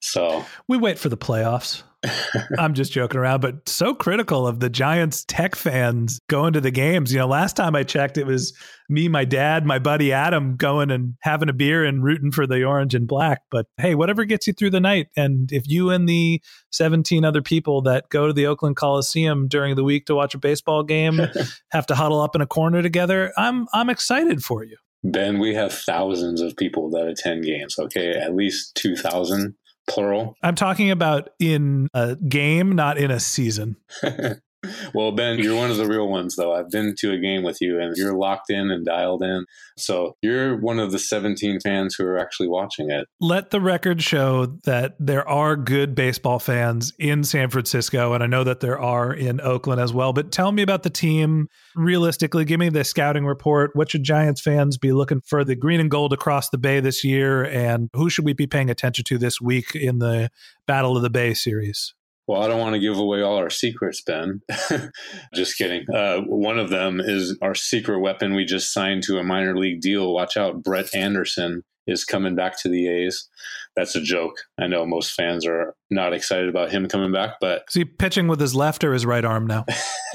So 0.00 0.42
we 0.66 0.78
wait 0.78 0.98
for 0.98 1.10
the 1.10 1.18
playoffs. 1.18 1.82
I'm 2.58 2.74
just 2.74 2.92
joking 2.92 3.18
around, 3.18 3.40
but 3.40 3.68
so 3.68 3.94
critical 3.94 4.46
of 4.46 4.60
the 4.60 4.70
Giants 4.70 5.24
tech 5.24 5.54
fans 5.54 6.20
going 6.28 6.52
to 6.54 6.60
the 6.60 6.70
games. 6.70 7.12
You 7.12 7.18
know, 7.18 7.26
last 7.26 7.56
time 7.56 7.74
I 7.74 7.82
checked, 7.82 8.18
it 8.18 8.26
was 8.26 8.56
me, 8.88 9.08
my 9.08 9.24
dad, 9.24 9.64
my 9.64 9.78
buddy 9.78 10.12
Adam 10.12 10.56
going 10.56 10.90
and 10.90 11.14
having 11.20 11.48
a 11.48 11.52
beer 11.52 11.84
and 11.84 12.04
rooting 12.04 12.30
for 12.30 12.46
the 12.46 12.64
orange 12.64 12.94
and 12.94 13.06
black. 13.06 13.42
But 13.50 13.66
hey, 13.78 13.94
whatever 13.94 14.24
gets 14.24 14.46
you 14.46 14.52
through 14.52 14.70
the 14.70 14.80
night. 14.80 15.08
And 15.16 15.50
if 15.52 15.68
you 15.68 15.90
and 15.90 16.08
the 16.08 16.42
17 16.72 17.24
other 17.24 17.42
people 17.42 17.82
that 17.82 18.08
go 18.10 18.26
to 18.26 18.32
the 18.32 18.46
Oakland 18.46 18.76
Coliseum 18.76 19.48
during 19.48 19.76
the 19.76 19.84
week 19.84 20.06
to 20.06 20.14
watch 20.14 20.34
a 20.34 20.38
baseball 20.38 20.82
game 20.82 21.20
have 21.70 21.86
to 21.86 21.94
huddle 21.94 22.20
up 22.20 22.34
in 22.34 22.40
a 22.40 22.46
corner 22.46 22.82
together, 22.82 23.32
I'm 23.36 23.66
I'm 23.72 23.90
excited 23.90 24.42
for 24.42 24.64
you. 24.64 24.76
Ben, 25.02 25.38
we 25.38 25.54
have 25.54 25.72
thousands 25.72 26.40
of 26.40 26.56
people 26.56 26.90
that 26.90 27.06
attend 27.06 27.44
games. 27.44 27.78
Okay, 27.78 28.10
at 28.12 28.34
least 28.34 28.74
two 28.74 28.96
thousand 28.96 29.54
plural. 29.88 30.36
I'm 30.42 30.54
talking 30.54 30.90
about 30.90 31.30
in 31.38 31.88
a 31.94 32.16
game, 32.16 32.72
not 32.72 32.98
in 32.98 33.10
a 33.10 33.20
season. 33.20 33.76
well, 34.92 35.12
Ben, 35.12 35.38
you're 35.38 35.56
one 35.56 35.70
of 35.70 35.76
the 35.76 35.86
real 35.86 36.08
ones, 36.08 36.36
though. 36.36 36.54
I've 36.54 36.70
been 36.70 36.94
to 36.98 37.12
a 37.12 37.18
game 37.18 37.42
with 37.42 37.60
you 37.60 37.80
and 37.80 37.96
you're 37.96 38.16
locked 38.16 38.50
in 38.50 38.70
and 38.70 38.84
dialed 38.84 39.22
in. 39.22 39.44
So 39.76 40.16
you're 40.22 40.56
one 40.56 40.78
of 40.78 40.92
the 40.92 40.98
17 40.98 41.60
fans 41.60 41.94
who 41.94 42.04
are 42.06 42.18
actually 42.18 42.48
watching 42.48 42.90
it. 42.90 43.06
Let 43.20 43.50
the 43.50 43.60
record 43.60 44.02
show 44.02 44.46
that 44.64 44.94
there 44.98 45.26
are 45.28 45.56
good 45.56 45.94
baseball 45.94 46.38
fans 46.38 46.92
in 46.98 47.24
San 47.24 47.50
Francisco. 47.50 48.12
And 48.12 48.22
I 48.22 48.26
know 48.26 48.44
that 48.44 48.60
there 48.60 48.78
are 48.78 49.12
in 49.12 49.40
Oakland 49.40 49.80
as 49.80 49.92
well. 49.92 50.12
But 50.12 50.32
tell 50.32 50.52
me 50.52 50.62
about 50.62 50.82
the 50.82 50.90
team. 50.90 51.48
Realistically, 51.74 52.44
give 52.44 52.60
me 52.60 52.68
the 52.68 52.84
scouting 52.84 53.26
report. 53.26 53.70
What 53.74 53.90
should 53.90 54.04
Giants 54.04 54.40
fans 54.40 54.78
be 54.78 54.92
looking 54.92 55.20
for 55.26 55.44
the 55.44 55.56
green 55.56 55.80
and 55.80 55.90
gold 55.90 56.12
across 56.12 56.50
the 56.50 56.58
Bay 56.58 56.80
this 56.80 57.02
year? 57.04 57.44
And 57.44 57.88
who 57.94 58.10
should 58.10 58.24
we 58.24 58.32
be 58.32 58.46
paying 58.46 58.70
attention 58.70 59.04
to 59.06 59.18
this 59.18 59.40
week 59.40 59.74
in 59.74 59.98
the 59.98 60.30
Battle 60.66 60.96
of 60.96 61.02
the 61.02 61.10
Bay 61.10 61.34
series? 61.34 61.94
Well, 62.26 62.42
I 62.42 62.48
don't 62.48 62.60
want 62.60 62.74
to 62.74 62.80
give 62.80 62.96
away 62.96 63.20
all 63.20 63.36
our 63.36 63.50
secrets, 63.50 64.00
Ben. 64.00 64.40
just 65.34 65.58
kidding. 65.58 65.84
Uh, 65.94 66.20
one 66.22 66.58
of 66.58 66.70
them 66.70 67.00
is 67.00 67.36
our 67.42 67.54
secret 67.54 68.00
weapon. 68.00 68.34
We 68.34 68.44
just 68.44 68.72
signed 68.72 69.02
to 69.04 69.18
a 69.18 69.24
minor 69.24 69.56
league 69.56 69.82
deal. 69.82 70.12
Watch 70.12 70.36
out, 70.36 70.62
Brett 70.62 70.94
Anderson 70.94 71.62
is 71.86 72.04
coming 72.04 72.34
back 72.34 72.60
to 72.62 72.68
the 72.68 72.88
A's. 72.88 73.28
That's 73.76 73.94
a 73.94 74.00
joke. 74.00 74.36
I 74.58 74.66
know 74.68 74.86
most 74.86 75.12
fans 75.12 75.46
are 75.46 75.74
not 75.90 76.14
excited 76.14 76.48
about 76.48 76.70
him 76.70 76.88
coming 76.88 77.12
back, 77.12 77.34
but 77.40 77.64
is 77.68 77.74
he 77.74 77.84
pitching 77.84 78.28
with 78.28 78.40
his 78.40 78.54
left 78.54 78.84
or 78.84 78.92
his 78.92 79.04
right 79.04 79.24
arm 79.24 79.46
now? 79.46 79.66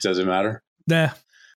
Does 0.00 0.18
it 0.18 0.26
matter? 0.26 0.62
Nah. 0.88 1.10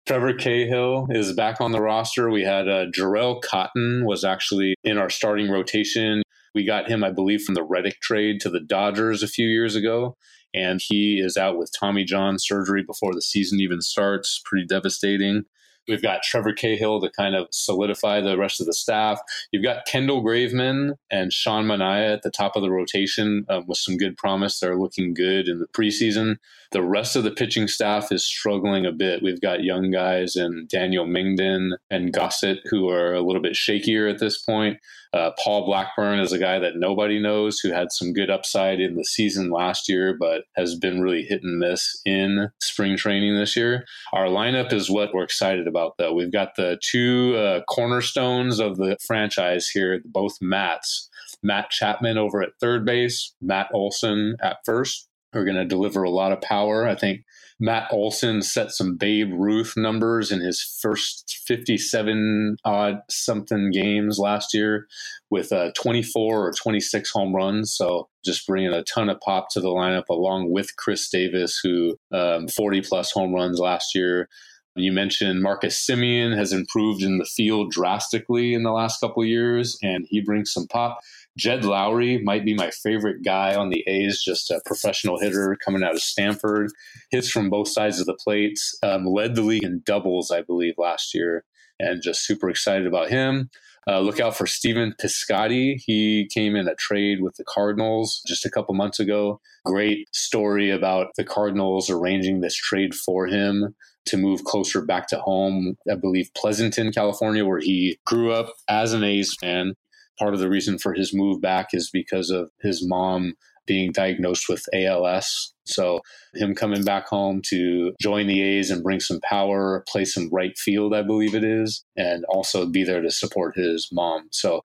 Trevor 0.06 0.34
Cahill 0.34 1.08
is 1.10 1.34
back 1.34 1.60
on 1.60 1.74
the 1.74 1.82
roster. 1.82 2.30
We 2.30 2.44
had 2.44 2.70
uh, 2.70 2.86
Jharel 2.86 3.42
Cotton 3.42 4.06
was 4.06 4.24
actually 4.24 4.76
in 4.84 4.98
our 4.98 5.10
starting 5.10 5.52
rotation. 5.52 6.22
We 6.58 6.66
got 6.66 6.90
him, 6.90 7.04
I 7.04 7.12
believe, 7.12 7.44
from 7.44 7.54
the 7.54 7.62
Reddick 7.62 8.02
trade 8.02 8.42
to 8.42 8.50
the 8.50 8.60
Dodgers 8.60 9.22
a 9.22 9.28
few 9.28 9.48
years 9.48 9.76
ago. 9.76 10.18
And 10.56 10.82
he 10.84 11.20
is 11.24 11.38
out 11.38 11.56
with 11.56 11.72
Tommy 11.80 12.04
John 12.04 12.38
surgery 12.40 12.82
before 12.82 13.14
the 13.14 13.22
season 13.22 13.60
even 13.60 13.80
starts. 13.80 14.42
Pretty 14.44 14.66
devastating. 14.66 15.44
We've 15.88 16.02
got 16.02 16.24
Trevor 16.24 16.54
Cahill 16.54 17.02
to 17.02 17.10
kind 17.10 17.36
of 17.36 17.48
solidify 17.52 18.22
the 18.22 18.38
rest 18.38 18.60
of 18.60 18.66
the 18.66 18.74
staff. 18.74 19.20
You've 19.52 19.64
got 19.64 19.86
Kendall 19.86 20.24
Graveman 20.24 20.96
and 21.10 21.32
Sean 21.32 21.66
Manaea 21.66 22.14
at 22.14 22.24
the 22.24 22.32
top 22.32 22.56
of 22.56 22.62
the 22.62 22.72
rotation 22.72 23.46
um, 23.50 23.66
with 23.68 23.78
some 23.78 23.98
good 23.98 24.18
promise. 24.18 24.60
They're 24.60 24.78
looking 24.78 25.14
good 25.14 25.48
in 25.48 25.60
the 25.60 25.68
preseason. 25.68 26.38
The 26.72 26.84
rest 26.84 27.16
of 27.16 27.24
the 27.24 27.32
pitching 27.32 27.68
staff 27.68 28.12
is 28.12 28.26
struggling 28.26 28.86
a 28.86 28.92
bit. 28.92 29.24
We've 29.24 29.40
got 29.40 29.64
young 29.64 29.90
guys 29.92 30.36
and 30.36 30.68
Daniel 30.68 31.06
Mengden 31.06 31.72
and 31.90 32.12
Gossett 32.12 32.60
who 32.70 32.90
are 32.90 33.14
a 33.14 33.22
little 33.22 33.42
bit 33.42 33.54
shakier 33.54 34.12
at 34.12 34.20
this 34.20 34.38
point. 34.38 34.80
Uh, 35.14 35.32
Paul 35.42 35.66
Blackburn 35.66 36.20
is 36.20 36.34
a 36.34 36.38
guy 36.38 36.60
that 36.60 36.76
nobody 36.76 37.20
knows 37.20 37.60
who 37.60 37.72
had 37.72 37.92
some 37.92 38.14
good 38.14 38.30
upside 38.30 38.80
in 38.80 38.96
the 38.96 39.06
season 39.06 39.50
last 39.50 39.88
year, 39.88 40.16
but 40.20 40.44
has 40.56 40.76
been 40.76 41.02
really 41.02 41.24
hit 41.24 41.44
and 41.44 41.60
miss 41.60 42.02
in 42.06 42.50
spring 42.62 42.98
training 42.98 43.38
this 43.38 43.56
year. 43.56 43.86
Our 44.14 44.26
lineup 44.26 44.74
is 44.74 44.90
what 44.90 45.14
we're 45.14 45.24
excited 45.24 45.68
about, 45.68 45.77
though. 45.98 46.14
We've 46.14 46.32
got 46.32 46.56
the 46.56 46.80
two 46.82 47.36
uh, 47.38 47.62
cornerstones 47.70 48.60
of 48.60 48.78
the 48.78 48.98
franchise 49.06 49.68
here, 49.68 50.02
both 50.06 50.34
Matts. 50.42 51.10
Matt 51.44 51.70
Chapman 51.70 52.18
over 52.18 52.42
at 52.42 52.58
third 52.60 52.86
base, 52.86 53.36
Matt 53.42 53.70
Olson 53.74 54.36
at 54.42 54.58
first 54.66 55.08
are 55.34 55.44
going 55.46 55.58
to 55.58 55.66
deliver 55.66 56.04
a 56.04 56.10
lot 56.10 56.32
of 56.32 56.42
power. 56.42 56.88
I 56.88 56.96
think 56.96 57.22
Matt 57.60 57.88
Olson 57.92 58.42
set 58.42 58.72
some 58.72 58.98
Babe 58.98 59.32
Ruth 59.34 59.74
numbers 59.76 60.32
in 60.32 60.42
his 60.42 60.62
first 60.82 61.42
57 61.48 62.58
odd 62.64 63.00
something 63.10 63.72
games 63.72 64.20
last 64.20 64.54
year 64.54 64.88
with 65.30 65.52
uh, 65.52 65.72
24 65.76 66.48
or 66.48 66.54
26 66.54 67.10
home 67.12 67.36
runs. 67.36 67.74
So 67.74 68.10
just 68.24 68.46
bringing 68.46 68.74
a 68.74 68.84
ton 68.84 69.10
of 69.10 69.20
pop 69.22 69.48
to 69.52 69.60
the 69.60 69.70
lineup 69.70 70.08
along 70.10 70.52
with 70.52 70.76
Khris 70.78 71.10
Davis, 71.10 71.60
who 71.62 71.98
um, 72.14 72.48
40 72.48 72.82
plus 72.82 73.12
home 73.12 73.34
runs 73.34 73.60
last 73.60 73.96
year. 73.96 74.30
You 74.78 74.92
mentioned 74.92 75.42
Marcus 75.42 75.84
Semien 75.84 76.38
has 76.38 76.54
improved 76.54 77.02
in 77.02 77.18
the 77.18 77.26
field 77.26 77.72
drastically 77.72 78.54
in 78.54 78.64
the 78.64 78.72
last 78.72 79.00
couple 79.00 79.26
years, 79.26 79.78
and 79.82 80.06
he 80.10 80.22
brings 80.22 80.54
some 80.54 80.68
pop. 80.68 81.00
Jed 81.36 81.64
Lowrie 81.64 82.24
might 82.24 82.46
be 82.46 82.54
my 82.54 82.70
favorite 82.72 83.24
guy 83.24 83.56
on 83.56 83.70
the 83.70 83.84
A's, 83.88 84.24
just 84.24 84.52
a 84.52 84.62
professional 84.66 85.20
hitter 85.20 85.58
coming 85.64 85.84
out 85.84 85.96
of 85.96 86.02
Stanford. 86.02 86.72
Hits 87.10 87.30
from 87.30 87.50
both 87.50 87.68
sides 87.68 88.00
of 88.00 88.06
the 88.06 88.14
plate. 88.16 88.60
Um, 88.84 89.06
led 89.06 89.36
the 89.36 89.42
league 89.42 89.64
in 89.64 89.82
doubles, 89.86 90.32
I 90.32 90.42
believe, 90.42 90.76
last 90.78 91.14
year, 91.14 91.44
and 91.80 92.02
just 92.02 92.26
super 92.26 92.50
excited 92.50 92.88
about 92.88 93.10
him. 93.10 93.50
Uh, 93.88 94.02
look 94.02 94.20
out 94.20 94.36
for 94.36 94.46
Stephen 94.46 94.94
Piscotty. 95.02 95.82
He 95.86 96.28
came 96.34 96.56
in 96.56 96.68
a 96.68 96.76
trade 96.76 97.22
with 97.22 97.36
the 97.36 97.46
Cardinals 97.46 98.22
just 98.28 98.46
a 98.46 98.50
couple 98.50 98.76
months 98.76 99.00
ago. 99.00 99.40
Great 99.66 100.14
story 100.14 100.70
about 100.70 101.08
the 101.16 101.24
Cardinals 101.24 101.90
arranging 101.90 102.42
this 102.42 102.56
trade 102.56 102.94
for 102.94 103.28
him 103.28 103.76
to 104.06 104.18
move 104.18 104.44
closer 104.44 104.84
back 104.84 105.08
to 105.08 105.20
home. 105.20 105.76
I 105.90 105.96
believe 105.96 106.30
Pleasanton, 106.36 106.92
California, 106.92 107.46
where 107.46 107.60
he 107.60 107.98
grew 108.06 108.32
up 108.32 108.54
as 108.68 108.92
an 108.92 109.04
A's 109.04 109.36
fan. 109.40 109.76
Part 110.20 110.34
of 110.34 110.40
the 110.40 110.50
reason 110.50 110.80
for 110.80 110.94
his 110.94 111.14
move 111.14 111.42
back 111.42 111.70
is 111.74 111.90
because 111.90 112.30
of 112.30 112.50
his 112.62 112.86
mom 112.86 113.36
being 113.68 113.92
diagnosed 113.92 114.50
with 114.50 114.66
ALS. 114.74 115.54
So, 115.66 116.00
him 116.34 116.56
coming 116.56 116.84
back 116.84 117.08
home 117.08 117.42
to 117.50 117.94
join 118.02 118.28
the 118.28 118.42
A's 118.42 118.72
and 118.72 118.82
bring 118.82 119.00
some 119.00 119.20
power, 119.20 119.84
play 119.88 120.06
some 120.06 120.30
right 120.32 120.58
field, 120.58 120.96
I 120.96 121.04
believe 121.04 121.36
it 121.36 121.44
is, 121.44 121.84
and 121.96 122.24
also 122.30 122.66
be 122.66 122.84
there 122.84 123.02
to 123.02 123.12
support 123.12 123.58
his 123.58 123.90
mom. 123.92 124.30
So, 124.32 124.62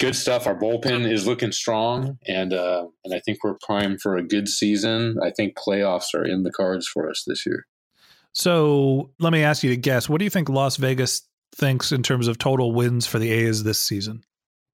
good 0.00 0.14
stuff. 0.14 0.46
Our 0.46 0.58
bullpen 0.58 1.10
is 1.10 1.26
looking 1.26 1.52
strong, 1.52 2.18
and 2.26 2.52
uh, 2.52 2.86
and 3.04 3.14
I 3.14 3.20
think 3.20 3.38
we're 3.42 3.58
primed 3.62 4.00
for 4.00 4.16
a 4.16 4.22
good 4.22 4.48
season. 4.48 5.16
I 5.22 5.30
think 5.30 5.56
playoffs 5.56 6.14
are 6.14 6.24
in 6.24 6.42
the 6.42 6.52
cards 6.52 6.86
for 6.86 7.10
us 7.10 7.24
this 7.26 7.44
year. 7.44 7.66
So, 8.32 9.10
let 9.18 9.32
me 9.32 9.42
ask 9.42 9.62
you 9.62 9.70
to 9.70 9.76
guess. 9.76 10.08
What 10.08 10.18
do 10.18 10.24
you 10.24 10.30
think 10.30 10.48
Las 10.48 10.76
Vegas 10.76 11.22
thinks 11.54 11.90
in 11.90 12.02
terms 12.02 12.28
of 12.28 12.38
total 12.38 12.72
wins 12.72 13.06
for 13.06 13.18
the 13.18 13.32
A's 13.32 13.64
this 13.64 13.78
season? 13.78 14.22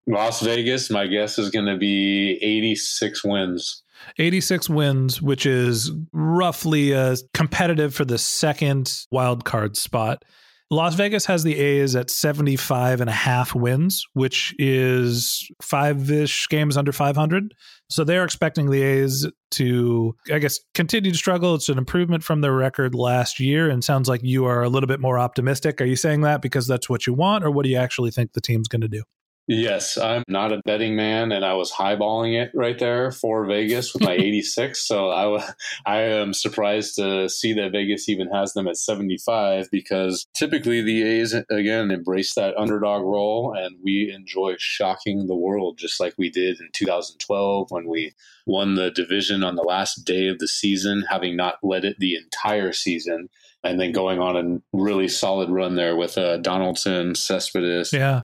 Las 0.06 0.40
Vegas, 0.40 0.90
my 0.90 1.06
guess 1.06 1.38
is 1.38 1.50
going 1.50 1.66
to 1.66 1.76
be 1.76 2.38
86 2.42 3.24
wins. 3.24 3.82
86 4.18 4.68
wins, 4.68 5.22
which 5.22 5.46
is 5.46 5.92
roughly 6.12 6.94
uh, 6.94 7.16
competitive 7.34 7.94
for 7.94 8.04
the 8.04 8.18
second 8.18 9.06
wild 9.10 9.44
card 9.44 9.76
spot. 9.76 10.24
Las 10.72 10.94
Vegas 10.94 11.26
has 11.26 11.44
the 11.44 11.54
A's 11.54 11.94
at 11.94 12.08
75 12.08 13.02
and 13.02 13.10
a 13.10 13.12
half 13.12 13.54
wins, 13.54 14.06
which 14.14 14.54
is 14.58 15.46
five 15.60 16.10
ish 16.10 16.48
games 16.48 16.78
under 16.78 16.92
500. 16.92 17.52
So 17.90 18.04
they're 18.04 18.24
expecting 18.24 18.70
the 18.70 18.82
A's 18.82 19.30
to, 19.52 20.16
I 20.32 20.38
guess, 20.38 20.58
continue 20.72 21.12
to 21.12 21.16
struggle. 21.16 21.54
It's 21.54 21.68
an 21.68 21.76
improvement 21.76 22.24
from 22.24 22.40
their 22.40 22.54
record 22.54 22.94
last 22.94 23.38
year. 23.38 23.68
And 23.68 23.84
sounds 23.84 24.08
like 24.08 24.22
you 24.24 24.46
are 24.46 24.62
a 24.62 24.70
little 24.70 24.86
bit 24.86 24.98
more 24.98 25.18
optimistic. 25.18 25.78
Are 25.82 25.84
you 25.84 25.96
saying 25.96 26.22
that 26.22 26.40
because 26.40 26.66
that's 26.66 26.88
what 26.88 27.06
you 27.06 27.12
want, 27.12 27.44
or 27.44 27.50
what 27.50 27.64
do 27.64 27.70
you 27.70 27.76
actually 27.76 28.10
think 28.10 28.32
the 28.32 28.40
team's 28.40 28.66
going 28.66 28.80
to 28.80 28.88
do? 28.88 29.02
Yes, 29.48 29.98
I'm 29.98 30.22
not 30.28 30.52
a 30.52 30.62
betting 30.64 30.94
man, 30.94 31.32
and 31.32 31.44
I 31.44 31.54
was 31.54 31.72
highballing 31.72 32.40
it 32.40 32.52
right 32.54 32.78
there 32.78 33.10
for 33.10 33.44
Vegas 33.44 33.92
with 33.92 34.02
my 34.02 34.12
86. 34.20 34.86
So 34.86 35.10
I, 35.10 35.52
I 35.84 36.00
am 36.02 36.32
surprised 36.32 36.94
to 36.96 37.28
see 37.28 37.52
that 37.54 37.72
Vegas 37.72 38.08
even 38.08 38.28
has 38.30 38.52
them 38.52 38.68
at 38.68 38.76
75 38.76 39.68
because 39.72 40.26
typically 40.32 40.80
the 40.80 41.02
A's 41.02 41.34
again 41.50 41.90
embrace 41.90 42.34
that 42.34 42.56
underdog 42.56 43.02
role, 43.02 43.52
and 43.56 43.76
we 43.82 44.12
enjoy 44.14 44.54
shocking 44.58 45.26
the 45.26 45.36
world 45.36 45.76
just 45.76 45.98
like 45.98 46.14
we 46.16 46.30
did 46.30 46.60
in 46.60 46.68
2012 46.72 47.70
when 47.70 47.88
we 47.88 48.14
won 48.46 48.76
the 48.76 48.90
division 48.90 49.42
on 49.42 49.56
the 49.56 49.62
last 49.62 50.04
day 50.04 50.28
of 50.28 50.38
the 50.38 50.48
season, 50.48 51.04
having 51.10 51.36
not 51.36 51.56
led 51.62 51.84
it 51.84 51.96
the 51.98 52.14
entire 52.14 52.72
season 52.72 53.28
and 53.64 53.78
then 53.78 53.92
going 53.92 54.18
on 54.18 54.36
a 54.36 54.76
really 54.76 55.08
solid 55.08 55.48
run 55.48 55.76
there 55.76 55.94
with 55.96 56.18
uh, 56.18 56.36
Donaldson, 56.38 57.14
Cespedes. 57.14 57.92
Yeah. 57.92 58.22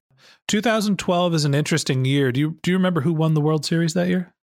2012 0.48 1.34
is 1.34 1.44
an 1.44 1.54
interesting 1.54 2.04
year. 2.04 2.32
Do 2.32 2.40
you 2.40 2.58
do 2.62 2.70
you 2.70 2.76
remember 2.76 3.02
who 3.02 3.12
won 3.12 3.34
the 3.34 3.40
World 3.40 3.64
Series 3.64 3.94
that 3.94 4.08
year? 4.08 4.34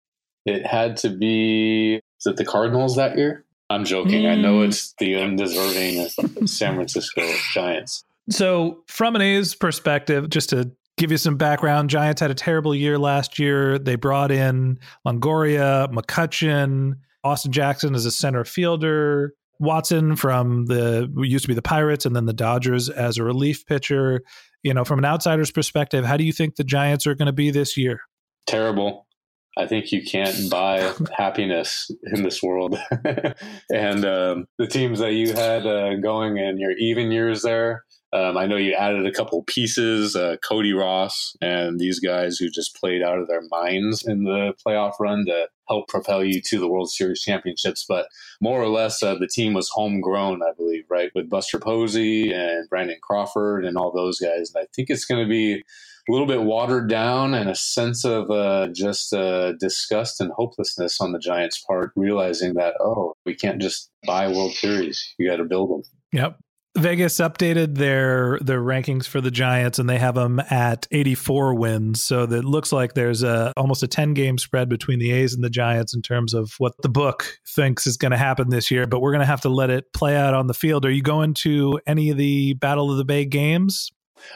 It 0.46 0.66
had 0.66 0.98
to 0.98 1.10
be 1.10 1.96
is 1.96 2.26
it 2.26 2.38
the 2.38 2.46
Cardinals 2.46 2.96
that 2.96 3.18
year? 3.18 3.44
I'm 3.70 3.84
joking. 3.84 4.24
Mm. 4.24 4.32
I 4.32 4.36
know 4.36 4.60
mm. 4.60 4.68
it's 4.68 4.94
the 5.00 5.16
undeserving 5.16 6.48
San 6.48 6.76
Francisco 6.76 7.24
Giants. 7.52 8.04
So, 8.30 8.84
from 8.88 9.16
an 9.16 9.22
A's 9.22 9.56
perspective, 9.56 10.30
just 10.30 10.50
to 10.50 10.72
give 10.98 11.12
you 11.12 11.18
some 11.18 11.38
background, 11.38 11.90
Giants 11.90 12.22
had 12.22 12.32
a 12.32 12.36
terrible 12.36 12.74
year 12.74 12.98
last 12.98 13.40
year. 13.40 13.78
They 13.78 13.96
brought 13.96 14.32
in 14.32 14.80
Longoria, 15.06 15.92
McCutchen, 15.92 16.94
Austin 17.24 17.52
Jackson 17.52 17.96
as 17.96 18.06
a 18.06 18.12
center 18.12 18.46
fielder, 18.46 19.34
Watson 19.60 20.16
from 20.16 20.66
the 20.66 21.12
used 21.18 21.44
to 21.44 21.48
be 21.48 21.54
the 21.54 21.62
Pirates 21.62 22.06
and 22.06 22.16
then 22.16 22.26
the 22.26 22.34
Dodgers 22.34 22.90
as 22.90 23.18
a 23.18 23.24
relief 23.24 23.66
pitcher 23.66 24.22
you 24.66 24.74
know, 24.74 24.84
from 24.84 24.98
an 24.98 25.06
outsider's 25.06 25.52
perspective, 25.52 26.04
how 26.04 26.18
do 26.18 26.24
you 26.24 26.34
think 26.34 26.56
the 26.56 26.64
Giants 26.64 27.06
are 27.06 27.14
going 27.14 27.28
to 27.28 27.32
be 27.32 27.52
this 27.52 27.78
year? 27.78 28.00
Terrible. 28.48 29.05
I 29.58 29.68
think 29.68 29.92
you 29.92 30.04
can't 30.04 30.50
buy 30.50 30.94
happiness 31.18 31.90
in 32.04 32.24
this 32.24 32.44
world. 32.44 32.78
and 33.70 34.06
um, 34.06 34.48
the 34.58 34.68
teams 34.68 35.00
that 35.00 35.14
you 35.14 35.34
had 35.34 35.66
uh, 35.66 35.96
going 35.96 36.38
in 36.38 36.60
your 36.60 36.72
even 36.72 37.12
years 37.12 37.42
there, 37.42 37.86
um, 38.16 38.38
I 38.38 38.46
know 38.46 38.56
you 38.56 38.74
added 38.74 39.06
a 39.06 39.12
couple 39.12 39.44
pieces, 39.44 40.16
uh, 40.16 40.38
Cody 40.42 40.72
Ross 40.72 41.36
and 41.42 41.80
these 41.80 42.00
guys 42.00 42.38
who 42.38 42.50
just 42.50 42.76
played 42.76 43.02
out 43.02 43.20
of 43.20 43.28
their 43.28 43.42
minds 43.50 44.06
in 44.06 44.24
the 44.24 44.54
playoff 44.66 44.94
run 45.02 45.26
to 45.26 45.50
help 45.68 45.90
propel 45.90 46.24
you 46.24 46.42
to 46.42 46.60
the 46.60 46.68
World 46.70 46.90
Series 46.90 47.22
championships. 47.22 47.86
But 47.88 48.08
more 48.40 48.62
or 48.62 48.70
less, 48.70 49.04
uh, 49.04 49.16
the 49.16 49.28
team 49.28 49.54
was 49.54 49.70
homegrown, 49.70 50.44
I 50.44 50.54
believe, 50.56 50.86
right? 50.90 51.12
With 51.14 51.30
Buster 51.30 51.60
Posey 51.60 52.32
and 52.32 52.70
Brandon 52.70 53.00
Crawford 53.02 53.66
and 53.66 53.78
all 53.78 53.92
those 53.92 54.20
guys. 54.20 54.54
And 54.54 54.64
I 54.64 54.68
think 54.74 54.90
it's 54.90 55.06
going 55.06 55.22
to 55.22 55.30
be 55.30 55.64
a 56.08 56.12
little 56.12 56.28
bit 56.28 56.44
watered 56.44 56.90
down 56.90 57.34
and 57.34 57.50
a 57.50 57.56
sense 57.56 58.06
of 58.06 58.30
uh, 58.30 58.68
just 58.74 59.14
uh, 59.14 59.54
disgust 59.54 60.22
and 60.22 60.32
hopelessness 60.32 61.02
on 61.02 61.12
the 61.12 61.20
Giants' 61.20 61.64
part, 61.68 61.92
realizing 61.96 62.54
that, 62.56 62.76
oh, 62.80 63.14
we 63.26 63.36
can't 63.36 63.62
just 63.62 63.90
buy 64.06 64.28
World 64.28 64.54
Series. 64.54 65.16
You 65.18 65.30
got 65.30 65.38
to 65.38 65.46
build 65.46 65.72
them. 65.72 65.82
Yep. 66.12 66.38
Vegas 66.78 67.16
updated 67.20 67.76
their 67.76 68.38
their 68.42 68.60
rankings 68.60 69.08
for 69.08 69.22
the 69.22 69.32
Giants 69.32 69.80
and 69.80 69.90
they 69.90 69.98
have 69.98 70.16
them 70.16 70.42
at 70.50 70.88
84 70.92 71.56
wins. 71.56 72.04
So 72.04 72.26
that 72.26 72.44
looks 72.44 72.74
like 72.74 72.94
there's 72.94 73.24
a 73.24 73.54
almost 73.56 73.82
a 73.82 73.88
10 73.88 74.14
game 74.14 74.38
spread 74.38 74.68
between 74.68 75.00
the 75.00 75.12
A's 75.12 75.34
and 75.34 75.42
the 75.42 75.50
Giants 75.50 75.96
in 75.96 76.02
terms 76.02 76.34
of 76.34 76.52
what 76.58 76.74
the 76.84 76.90
book 76.90 77.38
thinks 77.48 77.88
is 77.88 77.96
going 77.96 78.12
to 78.12 78.18
happen 78.18 78.50
this 78.50 78.70
year, 78.72 78.88
but 78.88 79.00
we're 79.00 79.12
going 79.12 79.22
to 79.22 79.26
have 79.26 79.42
to 79.42 79.50
let 79.50 79.70
it 79.70 79.86
play 79.94 80.18
out 80.18 80.34
on 80.34 80.48
the 80.48 80.54
field. 80.54 80.86
Are 80.86 80.92
you 80.92 81.02
going 81.02 81.34
to 81.36 81.80
any 81.88 82.10
of 82.10 82.18
the 82.18 82.56
Battle 82.56 82.92
of 82.92 82.98
the 82.98 83.06
Bay 83.06 83.24
games? 83.24 83.94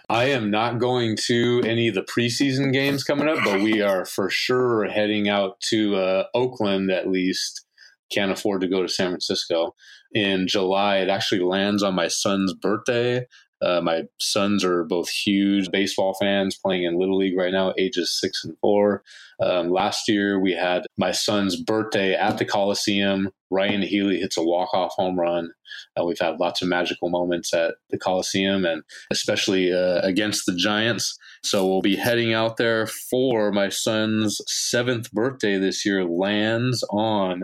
I 0.09 0.25
am 0.25 0.51
not 0.51 0.79
going 0.79 1.17
to 1.27 1.61
any 1.65 1.87
of 1.87 1.95
the 1.95 2.01
preseason 2.01 2.73
games 2.73 3.03
coming 3.03 3.27
up, 3.27 3.39
but 3.43 3.61
we 3.61 3.81
are 3.81 4.05
for 4.05 4.29
sure 4.29 4.85
heading 4.85 5.29
out 5.29 5.59
to 5.69 5.95
uh, 5.95 6.23
Oakland 6.33 6.91
at 6.91 7.09
least. 7.09 7.65
Can't 8.11 8.31
afford 8.31 8.61
to 8.61 8.67
go 8.67 8.81
to 8.81 8.89
San 8.89 9.09
Francisco 9.09 9.75
in 10.13 10.47
July. 10.47 10.97
It 10.97 11.09
actually 11.09 11.41
lands 11.41 11.83
on 11.83 11.93
my 11.93 12.07
son's 12.07 12.53
birthday. 12.53 13.25
Uh, 13.61 13.81
my 13.81 14.03
sons 14.19 14.63
are 14.63 14.83
both 14.83 15.09
huge 15.09 15.69
baseball 15.71 16.15
fans 16.19 16.57
playing 16.57 16.83
in 16.83 16.99
Little 16.99 17.17
League 17.17 17.37
right 17.37 17.51
now, 17.51 17.73
ages 17.77 18.17
six 18.19 18.43
and 18.43 18.55
four. 18.61 19.03
Um, 19.41 19.69
last 19.69 20.07
year, 20.07 20.39
we 20.39 20.53
had 20.53 20.85
my 20.97 21.11
son's 21.11 21.61
birthday 21.61 22.13
at 22.13 22.37
the 22.37 22.45
Coliseum. 22.45 23.29
Ryan 23.51 23.81
Healy 23.81 24.19
hits 24.19 24.37
a 24.37 24.43
walk-off 24.43 24.93
home 24.95 25.19
run. 25.19 25.51
Uh, 25.99 26.05
we've 26.05 26.19
had 26.19 26.39
lots 26.39 26.61
of 26.61 26.67
magical 26.67 27.09
moments 27.09 27.53
at 27.53 27.75
the 27.89 27.97
Coliseum 27.97 28.65
and 28.65 28.83
especially 29.11 29.73
uh, 29.73 29.99
against 30.03 30.45
the 30.45 30.55
Giants. 30.55 31.17
So 31.43 31.65
we'll 31.65 31.81
be 31.81 31.95
heading 31.95 32.33
out 32.33 32.57
there 32.57 32.85
for 32.85 33.51
my 33.51 33.69
son's 33.69 34.39
seventh 34.45 35.11
birthday 35.11 35.57
this 35.57 35.85
year, 35.85 36.05
lands 36.05 36.83
on 36.91 37.43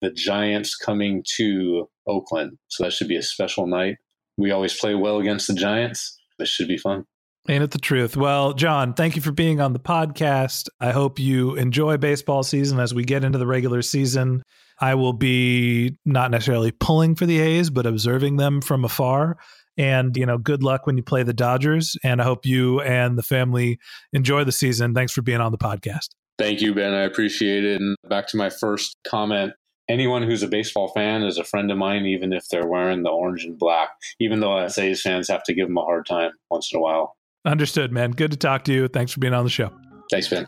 the 0.00 0.10
Giants 0.10 0.76
coming 0.76 1.24
to 1.36 1.88
Oakland. 2.06 2.58
So 2.68 2.84
that 2.84 2.92
should 2.92 3.08
be 3.08 3.16
a 3.16 3.22
special 3.22 3.66
night. 3.66 3.96
We 4.40 4.52
always 4.52 4.74
play 4.74 4.94
well 4.94 5.18
against 5.18 5.48
the 5.48 5.54
Giants. 5.54 6.18
This 6.38 6.48
should 6.48 6.66
be 6.66 6.78
fun. 6.78 7.04
Ain't 7.46 7.62
it 7.62 7.72
the 7.72 7.78
truth? 7.78 8.16
Well, 8.16 8.54
John, 8.54 8.94
thank 8.94 9.14
you 9.14 9.20
for 9.20 9.32
being 9.32 9.60
on 9.60 9.74
the 9.74 9.78
podcast. 9.78 10.68
I 10.80 10.92
hope 10.92 11.18
you 11.18 11.56
enjoy 11.56 11.98
baseball 11.98 12.42
season 12.42 12.80
as 12.80 12.94
we 12.94 13.04
get 13.04 13.22
into 13.22 13.36
the 13.36 13.46
regular 13.46 13.82
season. 13.82 14.42
I 14.80 14.94
will 14.94 15.12
be 15.12 15.98
not 16.06 16.30
necessarily 16.30 16.70
pulling 16.72 17.16
for 17.16 17.26
the 17.26 17.38
A's, 17.38 17.68
but 17.68 17.84
observing 17.84 18.38
them 18.38 18.62
from 18.62 18.82
afar. 18.82 19.36
And, 19.76 20.16
you 20.16 20.24
know, 20.24 20.38
good 20.38 20.62
luck 20.62 20.86
when 20.86 20.96
you 20.96 21.02
play 21.02 21.22
the 21.22 21.34
Dodgers. 21.34 21.96
And 22.02 22.22
I 22.22 22.24
hope 22.24 22.46
you 22.46 22.80
and 22.80 23.18
the 23.18 23.22
family 23.22 23.78
enjoy 24.14 24.44
the 24.44 24.52
season. 24.52 24.94
Thanks 24.94 25.12
for 25.12 25.20
being 25.20 25.40
on 25.40 25.52
the 25.52 25.58
podcast. 25.58 26.08
Thank 26.38 26.62
you, 26.62 26.74
Ben. 26.74 26.94
I 26.94 27.02
appreciate 27.02 27.64
it. 27.64 27.78
And 27.78 27.94
back 28.08 28.26
to 28.28 28.38
my 28.38 28.48
first 28.48 28.96
comment 29.06 29.52
anyone 29.90 30.22
who's 30.22 30.42
a 30.42 30.48
baseball 30.48 30.88
fan 30.88 31.22
is 31.22 31.36
a 31.36 31.44
friend 31.44 31.70
of 31.70 31.76
mine, 31.76 32.06
even 32.06 32.32
if 32.32 32.48
they're 32.48 32.66
wearing 32.66 33.02
the 33.02 33.10
orange 33.10 33.44
and 33.44 33.58
black, 33.58 33.90
even 34.20 34.40
though 34.40 34.66
SA's 34.68 35.02
fans 35.02 35.28
have 35.28 35.42
to 35.44 35.54
give 35.54 35.66
them 35.66 35.76
a 35.76 35.82
hard 35.82 36.06
time 36.06 36.30
once 36.50 36.70
in 36.72 36.78
a 36.78 36.82
while. 36.82 37.16
Understood, 37.44 37.92
man. 37.92 38.12
Good 38.12 38.30
to 38.30 38.36
talk 38.36 38.64
to 38.64 38.72
you. 38.72 38.88
Thanks 38.88 39.12
for 39.12 39.20
being 39.20 39.34
on 39.34 39.44
the 39.44 39.50
show. 39.50 39.72
Thanks, 40.10 40.28
Ben. 40.28 40.46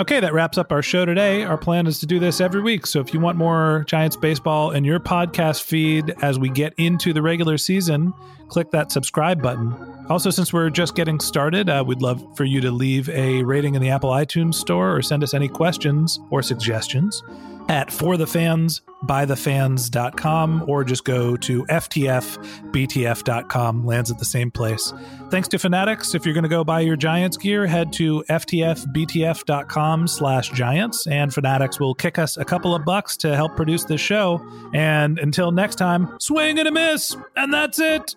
Okay, 0.00 0.18
that 0.18 0.32
wraps 0.32 0.58
up 0.58 0.72
our 0.72 0.82
show 0.82 1.04
today. 1.04 1.44
Our 1.44 1.56
plan 1.56 1.86
is 1.86 2.00
to 2.00 2.06
do 2.06 2.18
this 2.18 2.40
every 2.40 2.60
week. 2.60 2.84
So 2.84 3.00
if 3.00 3.14
you 3.14 3.20
want 3.20 3.38
more 3.38 3.84
Giants 3.86 4.16
baseball 4.16 4.72
in 4.72 4.82
your 4.82 4.98
podcast 4.98 5.62
feed 5.62 6.14
as 6.20 6.36
we 6.36 6.48
get 6.48 6.74
into 6.78 7.12
the 7.12 7.22
regular 7.22 7.58
season, 7.58 8.12
click 8.54 8.70
that 8.70 8.92
subscribe 8.92 9.42
button. 9.42 9.74
Also, 10.08 10.30
since 10.30 10.52
we're 10.52 10.70
just 10.70 10.94
getting 10.94 11.18
started, 11.18 11.68
uh, 11.68 11.82
we'd 11.84 12.00
love 12.00 12.24
for 12.36 12.44
you 12.44 12.60
to 12.60 12.70
leave 12.70 13.08
a 13.08 13.42
rating 13.42 13.74
in 13.74 13.82
the 13.82 13.90
Apple 13.90 14.10
iTunes 14.10 14.54
store 14.54 14.94
or 14.94 15.02
send 15.02 15.24
us 15.24 15.34
any 15.34 15.48
questions 15.48 16.20
or 16.30 16.40
suggestions 16.40 17.20
at 17.68 17.88
forthefans 17.88 18.80
bythefans.com 19.06 20.64
or 20.66 20.82
just 20.84 21.04
go 21.04 21.36
to 21.36 21.64
ftfbtf.com. 21.66 22.24
Lands 23.84 24.10
at 24.10 24.18
the 24.18 24.24
same 24.24 24.50
place. 24.50 24.94
Thanks 25.30 25.46
to 25.48 25.58
Fanatics. 25.58 26.14
If 26.14 26.24
you're 26.24 26.32
going 26.34 26.44
to 26.44 26.48
go 26.48 26.64
buy 26.64 26.80
your 26.80 26.96
Giants 26.96 27.36
gear, 27.36 27.66
head 27.66 27.92
to 27.94 28.24
ftfbtf.com 28.28 30.08
slash 30.08 30.50
giants 30.50 31.06
and 31.06 31.34
Fanatics 31.34 31.78
will 31.78 31.94
kick 31.94 32.18
us 32.18 32.36
a 32.36 32.44
couple 32.44 32.74
of 32.74 32.84
bucks 32.84 33.16
to 33.18 33.36
help 33.36 33.56
produce 33.56 33.84
this 33.84 34.00
show. 34.00 34.44
And 34.72 35.18
until 35.18 35.52
next 35.52 35.76
time, 35.76 36.16
swing 36.18 36.58
and 36.58 36.68
a 36.68 36.72
miss. 36.72 37.16
And 37.36 37.52
that's 37.52 37.78
it. 37.78 38.16